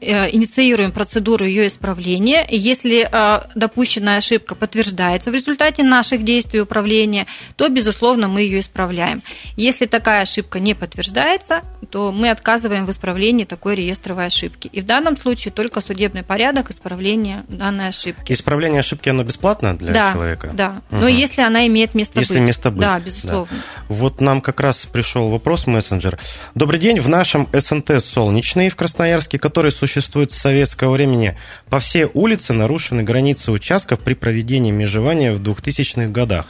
инициируем 0.00 0.92
процедуру 0.92 1.44
ее 1.44 1.66
исправления. 1.66 2.46
Если 2.48 3.06
э, 3.10 3.42
допущенная 3.54 4.16
ошибка 4.16 4.54
подтверждается 4.54 5.30
в 5.30 5.34
результате 5.34 5.82
наших 5.82 6.24
действий 6.24 6.60
управления, 6.60 7.26
то, 7.56 7.68
безусловно, 7.68 8.26
мы 8.26 8.40
ее 8.40 8.60
исправляем. 8.60 9.22
Если 9.56 9.86
такая 9.86 10.22
ошибка 10.22 10.58
не 10.58 10.74
подтверждается, 10.74 11.62
то 11.90 12.12
мы 12.12 12.30
отказываем 12.30 12.86
в 12.86 12.90
исправлении 12.90 13.44
такой 13.44 13.74
реестровой 13.74 14.26
ошибки. 14.26 14.68
И 14.72 14.80
в 14.80 14.86
данном 14.86 15.16
случае 15.18 15.52
только 15.52 15.80
судебный 15.80 16.22
порядок 16.22 16.70
исправления 16.70 17.44
данной 17.48 17.88
ошибки. 17.88 18.32
Исправление 18.32 18.80
ошибки, 18.80 19.10
оно 19.10 19.22
бесплатно 19.22 19.76
для 19.76 19.92
да, 19.92 20.12
человека? 20.12 20.50
Да, 20.52 20.82
угу. 20.90 21.00
но 21.00 21.08
если 21.08 21.42
она 21.42 21.66
имеет 21.66 21.94
место 21.94 22.20
если 22.20 22.38
быть. 22.38 22.42
место 22.42 22.70
быть. 22.70 22.80
Да, 22.80 22.98
безусловно. 23.00 23.48
Да. 23.50 23.84
Вот 23.88 24.20
нам 24.20 24.40
как 24.40 24.60
раз 24.60 24.86
пришел 24.90 25.28
вопрос 25.28 25.66
мессенджер. 25.66 26.18
Добрый 26.54 26.80
день, 26.80 27.00
в 27.00 27.08
нашем 27.08 27.48
СНТ 27.52 28.02
«Солнечный» 28.02 28.70
в 28.70 28.76
Красноярске, 28.76 29.38
который 29.38 29.70
существует 29.72 29.89
существует 29.90 30.32
с 30.32 30.38
советского 30.38 30.92
времени. 30.92 31.36
По 31.68 31.80
всей 31.80 32.06
улице 32.12 32.52
нарушены 32.52 33.02
границы 33.02 33.50
участков 33.50 34.00
при 34.00 34.14
проведении 34.14 34.70
межевания 34.70 35.32
в 35.32 35.40
2000-х 35.40 36.08
годах. 36.08 36.46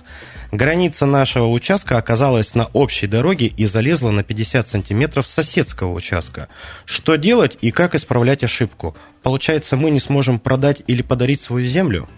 Граница 0.53 1.07
нашего 1.07 1.47
участка 1.47 1.97
оказалась 1.97 2.55
на 2.55 2.67
общей 2.73 3.07
дороге 3.07 3.47
и 3.47 3.67
залезла 3.67 4.11
на 4.11 4.23
50 4.23 4.67
сантиметров 4.67 5.27
соседского 5.27 5.93
участка. 5.93 6.49
Что 6.85 7.17
делать 7.17 7.57
и 7.61 7.71
как 7.71 7.95
исправлять 7.95 8.45
ошибку? 8.45 8.97
Получается, 9.23 9.77
мы 9.77 9.91
не 9.91 10.01
сможем 10.01 10.39
продать 10.39 10.83
или 10.87 11.03
подарить 11.03 11.41
свою 11.41 11.67
землю? 11.67 12.09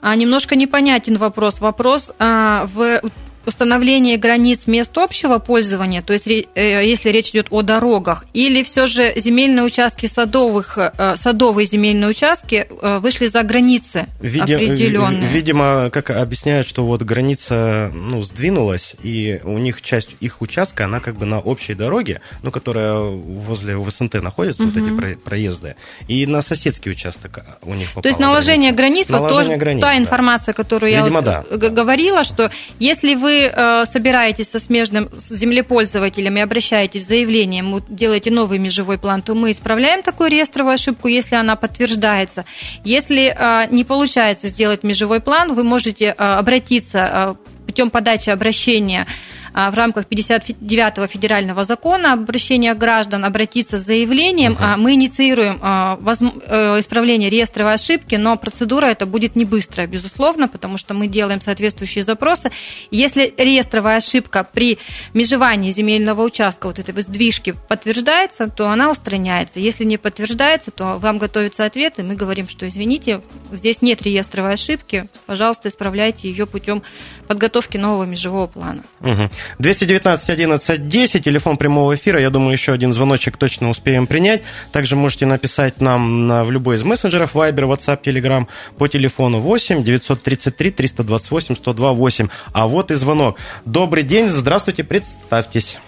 А, 0.00 0.14
немножко 0.14 0.54
непонятен 0.54 1.16
вопрос. 1.16 1.60
Вопрос 1.60 2.12
а, 2.18 2.66
в 2.66 3.00
установление 3.48 4.16
границ 4.16 4.66
мест 4.66 4.96
общего 4.96 5.38
пользования, 5.38 6.02
то 6.02 6.12
есть 6.12 6.26
э, 6.28 6.44
если 6.54 7.10
речь 7.10 7.30
идет 7.30 7.48
о 7.50 7.62
дорогах, 7.62 8.24
или 8.32 8.62
все 8.62 8.86
же 8.86 9.12
земельные 9.16 9.64
участки 9.64 10.06
садовых, 10.06 10.78
э, 10.78 11.16
садовые 11.16 11.66
земельные 11.66 12.10
участки 12.10 12.68
э, 12.68 12.98
вышли 12.98 13.26
за 13.26 13.42
границы 13.42 14.06
Види, 14.20 14.52
определенные? 14.52 15.28
Видимо, 15.28 15.90
как 15.90 16.10
объясняют, 16.10 16.68
что 16.68 16.84
вот 16.84 17.02
граница 17.02 17.90
ну, 17.92 18.22
сдвинулась, 18.22 18.94
и 19.02 19.40
у 19.44 19.58
них 19.58 19.82
часть 19.82 20.10
их 20.20 20.42
участка, 20.42 20.84
она 20.84 21.00
как 21.00 21.16
бы 21.16 21.26
на 21.26 21.40
общей 21.40 21.74
дороге, 21.74 22.20
ну, 22.42 22.50
которая 22.50 23.00
возле 23.00 23.76
ВСНТ 23.76 24.14
находится, 24.22 24.64
угу. 24.64 24.72
вот 24.72 24.82
эти 24.82 25.16
проезды, 25.16 25.76
и 26.06 26.26
на 26.26 26.42
соседский 26.42 26.90
участок 26.90 27.40
у 27.62 27.74
них 27.74 27.88
То 27.94 28.08
есть 28.08 28.20
наложение 28.20 28.72
границ, 28.72 29.08
наложение 29.08 29.36
вот 29.36 29.46
тоже 29.46 29.58
границ, 29.58 29.80
та 29.80 29.88
да. 29.88 29.96
информация, 29.96 30.52
которую 30.52 30.90
Видимо, 30.90 31.20
я 31.22 31.42
вот 31.42 31.58
да. 31.58 31.68
говорила, 31.70 32.24
что 32.24 32.50
если 32.78 33.14
вы 33.14 33.37
э, 33.46 33.84
собираетесь 33.90 34.50
со 34.50 34.58
смежным 34.58 35.08
землепользователем 35.30 36.36
и 36.36 36.40
обращаетесь 36.40 37.04
с 37.04 37.08
заявлением, 37.08 37.82
делаете 37.88 38.30
новый 38.30 38.58
межевой 38.58 38.98
план, 38.98 39.22
то 39.22 39.34
мы 39.34 39.50
исправляем 39.50 40.02
такую 40.02 40.30
реестровую 40.30 40.74
ошибку, 40.74 41.08
если 41.08 41.36
она 41.36 41.56
подтверждается. 41.56 42.44
Если 42.84 43.26
э, 43.28 43.66
не 43.70 43.84
получается 43.84 44.48
сделать 44.48 44.82
межевой 44.82 45.20
план, 45.20 45.54
вы 45.54 45.64
можете 45.64 46.06
э, 46.06 46.12
обратиться 46.12 47.36
путем 47.66 47.90
подачи 47.90 48.30
обращения 48.30 49.06
в 49.52 49.74
рамках 49.74 50.06
59-го 50.06 51.06
федерального 51.06 51.64
закона 51.64 52.12
обращения 52.12 52.74
граждан 52.74 53.24
обратиться 53.24 53.78
с 53.78 53.82
заявлением. 53.82 54.52
Угу. 54.52 54.62
Мы 54.78 54.94
инициируем 54.94 55.58
а, 55.62 55.98
э, 55.98 56.78
исправление 56.78 57.28
реестровой 57.28 57.74
ошибки, 57.74 58.14
но 58.14 58.36
процедура 58.36 58.86
это 58.86 59.06
будет 59.06 59.36
не 59.36 59.44
быстрая, 59.44 59.86
безусловно, 59.86 60.48
потому 60.48 60.78
что 60.78 60.94
мы 60.94 61.08
делаем 61.08 61.40
соответствующие 61.40 62.04
запросы. 62.04 62.50
Если 62.90 63.34
реестровая 63.36 63.96
ошибка 63.96 64.46
при 64.50 64.78
межевании 65.14 65.70
земельного 65.70 66.22
участка, 66.22 66.66
вот 66.66 66.78
этой 66.78 66.98
сдвижки 67.02 67.54
подтверждается, 67.68 68.48
то 68.48 68.68
она 68.68 68.90
устраняется. 68.90 69.60
Если 69.60 69.84
не 69.84 69.96
подтверждается, 69.96 70.70
то 70.70 70.98
вам 70.98 71.18
готовится 71.18 71.64
ответ, 71.64 71.98
и 71.98 72.02
мы 72.02 72.14
говорим, 72.14 72.48
что 72.48 72.66
извините, 72.66 73.20
здесь 73.52 73.82
нет 73.82 74.02
реестровой 74.02 74.54
ошибки, 74.54 75.08
пожалуйста, 75.26 75.68
исправляйте 75.68 76.28
ее 76.28 76.46
путем 76.46 76.82
подготовки 77.26 77.76
нового 77.76 78.04
межевого 78.04 78.46
плана. 78.46 78.82
Угу. 79.00 79.28
219 79.58 80.30
11 80.30 80.88
10, 80.88 81.24
телефон 81.24 81.56
прямого 81.56 81.94
эфира. 81.94 82.20
Я 82.20 82.30
думаю, 82.30 82.52
еще 82.52 82.72
один 82.72 82.92
звоночек 82.92 83.36
точно 83.36 83.70
успеем 83.70 84.06
принять. 84.06 84.42
Также 84.72 84.96
можете 84.96 85.26
написать 85.26 85.80
нам 85.80 86.26
на, 86.26 86.44
в 86.44 86.50
любой 86.50 86.76
из 86.76 86.84
мессенджеров 86.84 87.34
Viber, 87.34 87.68
WhatsApp, 87.68 88.02
Telegram 88.02 88.46
по 88.76 88.88
телефону 88.88 89.40
8 89.40 89.82
933 89.82 90.70
328 90.70 91.56
102 91.56 91.92
8. 91.92 92.28
А 92.52 92.66
вот 92.66 92.90
и 92.90 92.94
звонок. 92.94 93.38
Добрый 93.64 94.02
день, 94.02 94.28
здравствуйте, 94.28 94.84
представьтесь. 94.84 95.78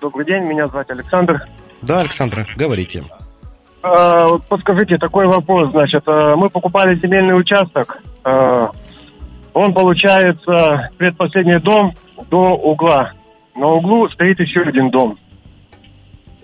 Добрый 0.00 0.24
день, 0.24 0.44
меня 0.44 0.68
зовут 0.68 0.90
Александр. 0.90 1.46
Да, 1.82 2.00
Александр, 2.00 2.46
говорите. 2.56 3.04
А, 3.82 4.38
подскажите, 4.48 4.96
такой 4.96 5.26
вопрос, 5.26 5.70
значит, 5.72 6.02
а, 6.06 6.36
мы 6.36 6.48
покупали 6.48 6.98
земельный 6.98 7.38
участок, 7.38 7.98
а, 8.24 8.70
он 9.52 9.74
получается 9.74 10.90
предпоследний 10.96 11.60
дом 11.60 11.94
до 12.30 12.54
угла. 12.54 13.12
На 13.54 13.66
углу 13.66 14.08
стоит 14.10 14.40
еще 14.40 14.60
один 14.60 14.90
дом. 14.90 15.16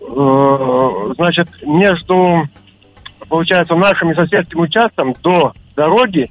Э, 0.00 1.12
значит, 1.16 1.48
между, 1.62 2.44
получается, 3.28 3.74
нашим 3.74 4.12
и 4.12 4.14
соседским 4.14 4.60
участком 4.60 5.14
до 5.22 5.52
дороги 5.76 6.30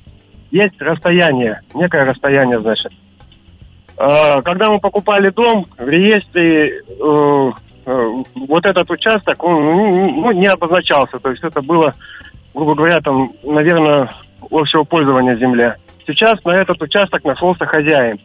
есть 0.51 0.81
расстояние, 0.81 1.61
некое 1.73 2.05
расстояние, 2.05 2.59
значит. 2.61 2.91
Э, 3.97 4.41
когда 4.41 4.69
мы 4.69 4.79
покупали 4.79 5.29
дом, 5.29 5.67
в 5.77 5.87
реестре 5.87 6.81
э, 6.81 7.51
вот 8.35 8.65
этот 8.65 8.89
участок, 8.89 9.43
он 9.43 9.65
ну, 9.65 10.31
не 10.31 10.47
обозначался. 10.47 11.19
То 11.19 11.31
есть 11.31 11.43
это 11.43 11.61
было, 11.61 11.93
грубо 12.53 12.75
говоря, 12.75 13.01
там, 13.01 13.31
наверное, 13.43 14.11
общего 14.49 14.83
пользования 14.83 15.35
земля. 15.35 15.75
Сейчас 16.05 16.43
на 16.43 16.55
этот 16.55 16.81
участок 16.81 17.23
нашелся 17.23 17.65
хозяин. 17.65 18.19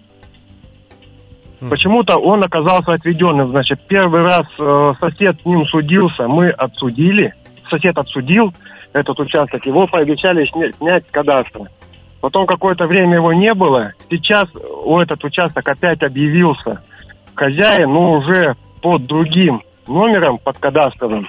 Почему-то 1.71 2.17
он 2.17 2.43
оказался 2.43 2.93
отведенным. 2.93 3.51
Значит, 3.51 3.81
первый 3.87 4.23
раз 4.23 4.43
э, 4.59 4.93
сосед 5.01 5.41
с 5.41 5.45
ним 5.45 5.65
судился, 5.67 6.29
мы 6.29 6.51
отсудили. 6.51 7.35
Сосед 7.71 7.97
отсудил 7.97 8.53
этот 8.93 9.19
участок, 9.19 9.67
его 9.67 9.87
пообещали 9.87 10.47
снять, 10.47 10.77
снять 10.77 11.05
кадастр. 11.11 11.63
Потом 12.21 12.47
какое-то 12.47 12.87
время 12.87 13.17
его 13.17 13.33
не 13.33 13.53
было. 13.53 13.93
Сейчас 14.11 14.49
у 14.55 14.99
этот 14.99 15.23
участок 15.25 15.69
опять 15.69 16.03
объявился 16.03 16.81
хозяин, 17.35 17.93
но 17.93 18.15
уже 18.15 18.55
под 18.81 19.07
другим 19.07 19.63
номером, 19.87 20.39
под 20.39 20.59
кадастровым. 20.59 21.29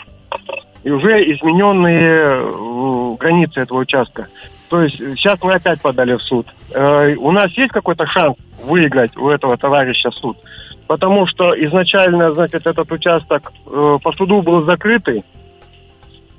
И 0.83 0.91
уже 0.91 1.23
измененные 1.33 2.41
э, 2.41 3.15
границы 3.19 3.61
этого 3.61 3.79
участка. 3.79 4.27
То 4.69 4.81
есть 4.81 4.97
сейчас 4.97 5.37
мы 5.41 5.53
опять 5.53 5.81
подали 5.81 6.13
в 6.13 6.21
суд. 6.23 6.47
Э, 6.73 7.13
у 7.15 7.31
нас 7.31 7.51
есть 7.51 7.71
какой-то 7.71 8.05
шанс 8.07 8.35
выиграть 8.63 9.15
у 9.17 9.29
этого 9.29 9.57
товарища 9.57 10.09
суд? 10.11 10.37
Потому 10.87 11.25
что 11.25 11.53
изначально, 11.65 12.33
значит, 12.33 12.65
этот 12.65 12.91
участок 12.91 13.51
э, 13.65 13.97
по 14.03 14.11
суду 14.13 14.41
был 14.41 14.65
закрытый. 14.65 15.23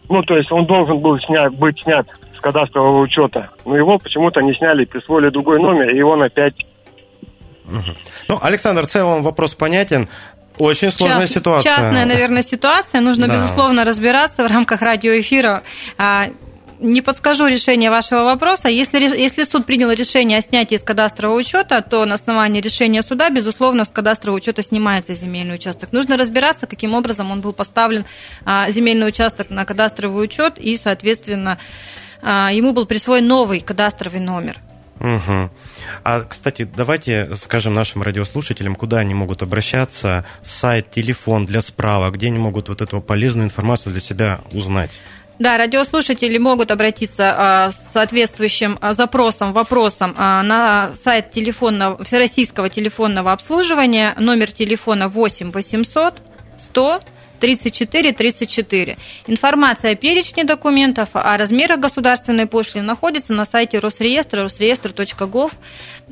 Ну, 0.08 0.22
то 0.22 0.36
есть 0.36 0.50
он 0.52 0.66
должен 0.66 0.98
был 0.98 1.18
снять, 1.20 1.52
быть 1.52 1.80
снят 1.82 2.06
с 2.36 2.40
кадастрового 2.40 3.00
учета. 3.00 3.50
Но 3.64 3.76
его 3.76 3.98
почему-то 3.98 4.40
не 4.40 4.54
сняли, 4.54 4.84
присвоили 4.84 5.30
другой 5.30 5.60
номер, 5.60 5.94
и 5.94 6.00
он 6.02 6.22
опять... 6.22 6.54
Ну, 8.28 8.38
Александр, 8.40 8.82
в 8.82 8.86
целом 8.86 9.24
вопрос 9.24 9.54
понятен. 9.54 10.08
Очень 10.58 10.90
сложная 10.90 11.22
Част, 11.22 11.34
ситуация. 11.34 11.76
Частная, 11.76 12.06
наверное, 12.06 12.42
ситуация. 12.42 13.00
Нужно, 13.00 13.26
да. 13.26 13.34
безусловно, 13.34 13.84
разбираться 13.84 14.44
в 14.44 14.50
рамках 14.50 14.80
радиоэфира. 14.80 15.64
Не 16.78 17.00
подскажу 17.00 17.46
решение 17.46 17.90
вашего 17.90 18.24
вопроса. 18.24 18.68
Если, 18.68 18.98
если 19.00 19.44
суд 19.44 19.64
принял 19.64 19.90
решение 19.90 20.38
о 20.38 20.40
снятии 20.42 20.74
из 20.74 20.82
кадастрового 20.82 21.38
учета, 21.38 21.80
то 21.80 22.04
на 22.04 22.14
основании 22.14 22.60
решения 22.60 23.02
суда, 23.02 23.30
безусловно, 23.30 23.84
с 23.84 23.88
кадастрового 23.88 24.36
учета 24.36 24.62
снимается 24.62 25.14
земельный 25.14 25.54
участок. 25.54 25.92
Нужно 25.92 26.16
разбираться, 26.16 26.66
каким 26.66 26.94
образом 26.94 27.30
он 27.30 27.40
был 27.40 27.54
поставлен, 27.54 28.04
а, 28.44 28.70
земельный 28.70 29.08
участок, 29.08 29.48
на 29.50 29.64
кадастровый 29.64 30.22
учет, 30.22 30.58
и, 30.58 30.76
соответственно, 30.76 31.58
а, 32.20 32.50
ему 32.52 32.72
был 32.72 32.84
присвоен 32.84 33.26
новый 33.26 33.60
кадастровый 33.60 34.20
номер. 34.20 34.60
Угу. 35.00 35.50
А, 36.04 36.22
кстати, 36.22 36.64
давайте 36.64 37.34
скажем 37.34 37.74
нашим 37.74 38.02
радиослушателям, 38.02 38.74
куда 38.74 38.98
они 38.98 39.14
могут 39.14 39.42
обращаться, 39.42 40.24
сайт, 40.42 40.90
телефон 40.90 41.46
для 41.46 41.60
справок, 41.60 42.14
где 42.14 42.28
они 42.28 42.38
могут 42.38 42.68
вот 42.68 42.80
эту 42.80 43.00
полезную 43.00 43.46
информацию 43.46 43.92
для 43.92 44.00
себя 44.00 44.40
узнать. 44.52 44.98
Да, 45.38 45.58
радиослушатели 45.58 46.38
могут 46.38 46.70
обратиться 46.70 47.34
а, 47.36 47.70
с 47.70 47.92
соответствующим 47.92 48.78
а, 48.80 48.94
запросом, 48.94 49.52
вопросом 49.52 50.14
а, 50.16 50.42
на 50.42 50.94
сайт 50.94 51.30
телефонного, 51.30 52.02
Всероссийского 52.02 52.70
телефонного 52.70 53.32
обслуживания, 53.32 54.14
номер 54.18 54.50
телефона 54.50 55.08
8 55.08 55.50
800 55.50 56.14
100 56.58 57.00
34 57.38 58.12
34. 58.12 58.96
Информация 59.26 59.92
о 59.92 59.94
перечне 59.94 60.44
документов, 60.44 61.10
о 61.12 61.36
размерах 61.36 61.80
государственной 61.80 62.46
пошлины 62.46 62.84
находится 62.84 63.32
на 63.32 63.44
сайте 63.44 63.78
Росреестра, 63.78 64.42
росреестр.гов. 64.42 65.52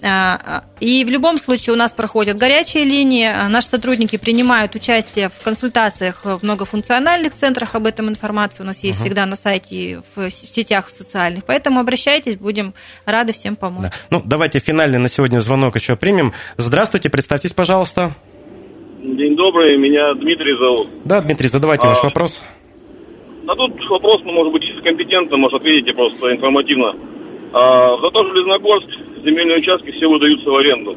А, 0.02 0.64
и 0.80 1.04
в 1.04 1.08
любом 1.08 1.38
случае 1.38 1.74
у 1.74 1.76
нас 1.76 1.92
проходят 1.92 2.36
горячие 2.36 2.84
линии, 2.84 3.28
наши 3.48 3.68
сотрудники 3.68 4.16
принимают 4.16 4.74
участие 4.74 5.28
в 5.28 5.42
консультациях 5.42 6.24
в 6.24 6.40
многофункциональных 6.42 7.34
центрах, 7.34 7.74
об 7.74 7.86
этом 7.86 8.08
информация 8.08 8.64
у 8.64 8.66
нас 8.66 8.82
есть 8.82 8.98
угу. 8.98 9.04
всегда 9.04 9.26
на 9.26 9.36
сайте, 9.36 10.02
в 10.14 10.30
сетях 10.30 10.88
социальных. 10.88 11.44
Поэтому 11.44 11.80
обращайтесь, 11.80 12.36
будем 12.36 12.74
рады 13.04 13.32
всем 13.32 13.56
помочь. 13.56 13.84
Да. 13.84 13.92
Ну, 14.10 14.22
давайте 14.24 14.58
финальный 14.58 14.98
на 14.98 15.08
сегодня 15.08 15.38
звонок 15.40 15.76
еще 15.76 15.96
примем. 15.96 16.32
Здравствуйте, 16.56 17.08
представьтесь, 17.08 17.52
пожалуйста. 17.52 18.12
День 19.04 19.36
добрый, 19.36 19.76
меня 19.76 20.14
Дмитрий 20.14 20.56
зовут. 20.56 20.88
Да, 21.04 21.20
Дмитрий, 21.20 21.48
задавайте 21.48 21.86
а, 21.86 21.90
ваш 21.90 22.02
вопрос. 22.04 22.42
А 23.46 23.54
тут 23.54 23.72
вопрос, 23.90 24.22
ну, 24.24 24.32
может 24.32 24.50
быть, 24.50 24.62
чисто 24.62 24.80
компетентно, 24.80 25.36
может, 25.36 25.60
ответите 25.60 25.92
просто 25.92 26.32
информативно. 26.32 26.96
А, 27.52 27.98
за 28.00 28.10
то 28.10 28.24
Железногорск 28.24 28.88
земельные 29.22 29.58
участки 29.58 29.90
все 29.90 30.06
выдаются 30.06 30.50
в 30.50 30.56
аренду. 30.56 30.96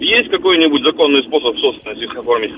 Есть 0.00 0.30
какой-нибудь 0.30 0.82
законный 0.82 1.22
способ 1.24 1.56
собственности 1.58 2.04
их 2.04 2.16
оформить? 2.16 2.52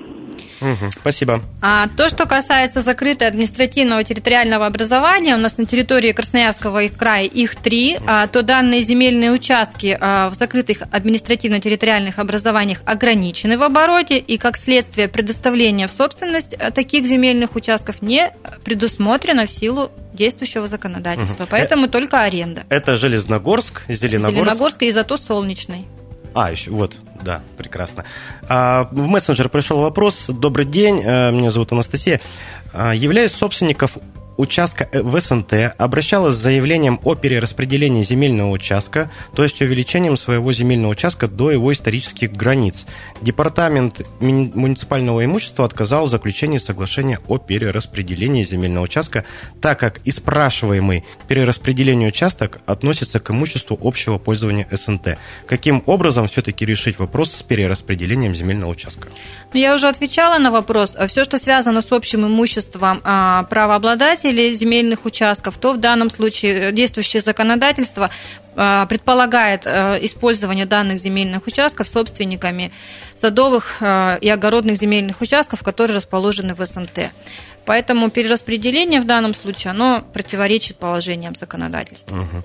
Угу, 0.60 0.90
спасибо. 1.00 1.40
А, 1.60 1.88
то, 1.88 2.08
что 2.08 2.26
касается 2.26 2.80
закрытого 2.80 3.28
административного 3.28 4.04
территориального 4.04 4.66
образования, 4.66 5.34
у 5.34 5.38
нас 5.38 5.58
на 5.58 5.66
территории 5.66 6.12
Красноярского 6.12 6.88
края 6.88 7.24
их 7.24 7.56
три, 7.56 7.98
а, 8.06 8.26
то 8.26 8.42
данные 8.42 8.82
земельные 8.82 9.32
участки 9.32 9.96
а, 9.98 10.30
в 10.30 10.34
закрытых 10.34 10.78
административно-территориальных 10.90 12.18
образованиях 12.18 12.80
ограничены 12.84 13.56
в 13.58 13.62
обороте, 13.62 14.18
и 14.18 14.38
как 14.38 14.56
следствие 14.56 15.08
предоставления 15.08 15.88
в 15.88 15.90
собственность 15.90 16.54
а, 16.54 16.70
таких 16.70 17.06
земельных 17.06 17.54
участков 17.54 18.02
не 18.02 18.32
предусмотрено 18.64 19.46
в 19.46 19.50
силу 19.50 19.90
действующего 20.12 20.66
законодательства. 20.66 21.44
Угу. 21.44 21.50
Поэтому 21.50 21.86
э- 21.86 21.88
только 21.88 22.20
аренда. 22.20 22.64
Это 22.70 22.96
Железногорск, 22.96 23.82
Зеленогорск. 23.88 24.36
Зеленогорск 24.36 24.82
и 24.82 24.90
зато 24.90 25.16
Солнечный. 25.16 25.86
А, 26.36 26.50
еще, 26.50 26.70
вот, 26.70 26.94
да, 27.22 27.40
прекрасно. 27.56 28.04
А, 28.46 28.88
в 28.92 29.08
мессенджер 29.08 29.48
пришел 29.48 29.80
вопрос. 29.80 30.26
Добрый 30.28 30.66
день, 30.66 31.00
э, 31.02 31.32
меня 31.32 31.50
зовут 31.50 31.72
Анастасия. 31.72 32.20
А, 32.74 32.94
являюсь 32.94 33.32
собственников 33.32 33.92
участка 34.36 34.88
э, 34.92 35.02
в 35.02 35.18
СНТ 35.20 35.74
обращалась 35.78 36.34
с 36.34 36.38
заявлением 36.38 37.00
о 37.04 37.14
перераспределении 37.14 38.02
земельного 38.02 38.50
участка, 38.50 39.10
то 39.34 39.42
есть 39.42 39.60
увеличением 39.60 40.16
своего 40.16 40.52
земельного 40.52 40.92
участка 40.92 41.28
до 41.28 41.50
его 41.50 41.72
исторических 41.72 42.32
границ. 42.32 42.86
Департамент 43.20 44.06
муниципального 44.20 45.24
имущества 45.24 45.64
отказал 45.64 46.06
в 46.06 46.10
заключении 46.10 46.58
соглашения 46.58 47.20
о 47.28 47.38
перераспределении 47.38 48.44
земельного 48.44 48.84
участка, 48.84 49.24
так 49.60 49.78
как 49.78 49.98
и 49.98 50.10
спрашиваемый 50.10 51.04
перераспределение 51.28 52.08
участок 52.08 52.60
относится 52.66 53.20
к 53.20 53.30
имуществу 53.30 53.78
общего 53.82 54.18
пользования 54.18 54.66
СНТ. 54.70 55.18
Каким 55.46 55.82
образом 55.86 56.28
все-таки 56.28 56.64
решить 56.64 56.98
вопрос 56.98 57.32
с 57.32 57.42
перераспределением 57.42 58.34
земельного 58.34 58.70
участка? 58.70 59.08
Ну, 59.52 59.60
я 59.60 59.74
уже 59.74 59.88
отвечала 59.88 60.38
на 60.38 60.50
вопрос. 60.50 60.94
Все, 61.08 61.24
что 61.24 61.38
связано 61.38 61.80
с 61.80 61.92
общим 61.92 62.26
имуществом 62.26 63.00
а, 63.04 63.44
правообладателей 64.26 64.54
земельных 64.54 65.04
участков, 65.04 65.58
то 65.58 65.72
в 65.72 65.78
данном 65.78 66.10
случае 66.10 66.72
действующее 66.72 67.20
законодательство 67.20 68.10
а, 68.56 68.86
предполагает 68.86 69.66
а, 69.66 69.96
использование 70.00 70.66
данных 70.66 70.98
земельных 70.98 71.46
участков 71.46 71.88
собственниками 71.88 72.72
садовых 73.20 73.80
и 73.80 74.28
огородных 74.28 74.76
земельных 74.76 75.22
участков, 75.22 75.62
которые 75.62 75.96
расположены 75.96 76.54
в 76.54 76.64
СНТ. 76.64 77.10
Поэтому 77.64 78.10
перераспределение 78.10 79.00
в 79.00 79.06
данном 79.06 79.34
случае, 79.34 79.70
оно 79.70 80.02
противоречит 80.12 80.76
положениям 80.76 81.34
законодательства. 81.34 82.14
Угу. 82.14 82.44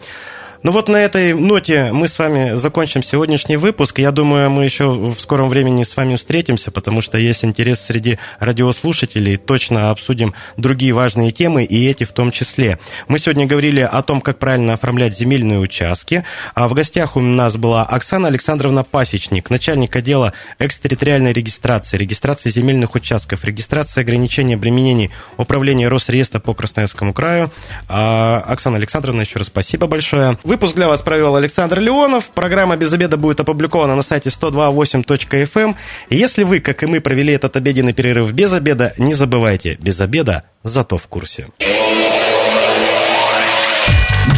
Ну 0.64 0.72
вот 0.72 0.90
на 0.90 0.98
этой 0.98 1.34
ноте 1.34 1.92
мы 1.92 2.08
с 2.08 2.20
вами 2.20 2.54
закончим 2.54 3.02
сегодняшний 3.02 3.58
выпуск. 3.58 3.98
Я 3.98 4.12
думаю, 4.12 4.52
мы 4.52 4.64
еще 4.64 4.92
в 4.92 5.20
скором 5.20 5.50
времени 5.50 5.84
с 5.84 5.98
вами 5.98 6.18
встретимся, 6.18 6.70
потому 6.70 7.02
что 7.02 7.18
есть 7.18 7.44
интерес 7.44 7.80
среди 7.80 8.20
радиослушателей. 8.38 9.38
Точно 9.38 9.90
обсудим 9.90 10.36
другие 10.58 10.94
важные 10.94 11.32
темы, 11.32 11.64
и 11.64 11.90
эти 11.90 12.04
в 12.04 12.12
том 12.12 12.30
числе. 12.30 12.78
Мы 13.08 13.18
сегодня 13.18 13.48
говорили 13.48 13.80
о 13.80 14.04
том, 14.04 14.22
как 14.22 14.38
правильно 14.38 14.74
оформлять 14.74 15.18
земельные 15.18 15.58
участки. 15.58 16.26
А 16.54 16.68
в 16.68 16.76
гостях 16.76 17.16
у 17.16 17.22
нас 17.22 17.58
была 17.58 17.84
Оксана 17.84 18.28
Александровна 18.28 18.84
Пасечник, 18.84 19.50
начальник 19.50 19.96
отдела 19.96 20.32
экстерриториальной 20.60 21.34
регистрации, 21.34 21.98
регистрации 21.98 22.52
земельных 22.52 22.94
участков, 22.94 23.46
регистрации 23.46 24.02
ограничения 24.02 24.54
обременений 24.54 25.10
управления 25.38 25.88
Росреестра 25.88 26.40
по 26.40 26.54
Красноярскому 26.54 27.14
краю. 27.14 27.52
А, 27.88 28.44
Оксана 28.46 28.78
Александровна, 28.78 29.22
еще 29.22 29.40
раз 29.40 29.48
спасибо 29.48 29.88
большое. 29.88 30.38
Выпуск 30.52 30.76
для 30.76 30.90
вас 30.90 31.00
провел 31.00 31.38
Александр 31.38 31.80
Леонов. 31.80 32.26
Программа 32.26 32.76
«Без 32.76 32.92
обеда» 32.92 33.16
будет 33.16 33.40
опубликована 33.40 33.96
на 33.96 34.02
сайте 34.02 34.28
128.fm. 34.28 35.50
Эм. 35.56 35.78
Если 36.10 36.44
вы, 36.44 36.60
как 36.60 36.84
и 36.84 36.88
мы, 36.88 37.00
провели 37.00 37.32
этот 37.32 37.56
обеденный 37.56 37.94
перерыв 37.94 38.34
без 38.34 38.52
обеда, 38.52 38.94
не 38.98 39.14
забывайте, 39.14 39.78
без 39.82 40.02
обеда 40.02 40.44
зато 40.66 40.98
в 40.98 41.08
курсе. 41.08 41.48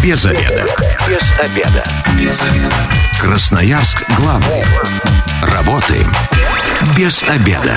Без 0.03 0.23
обеда. 0.23 0.65
Без 1.09 1.39
обеда. 1.39 1.83
Без 2.19 2.41
обеда. 2.43 2.75
Красноярск 3.19 4.03
главный. 4.15 4.63
Работаем 5.41 6.11
без 6.95 7.23
обеда. 7.23 7.75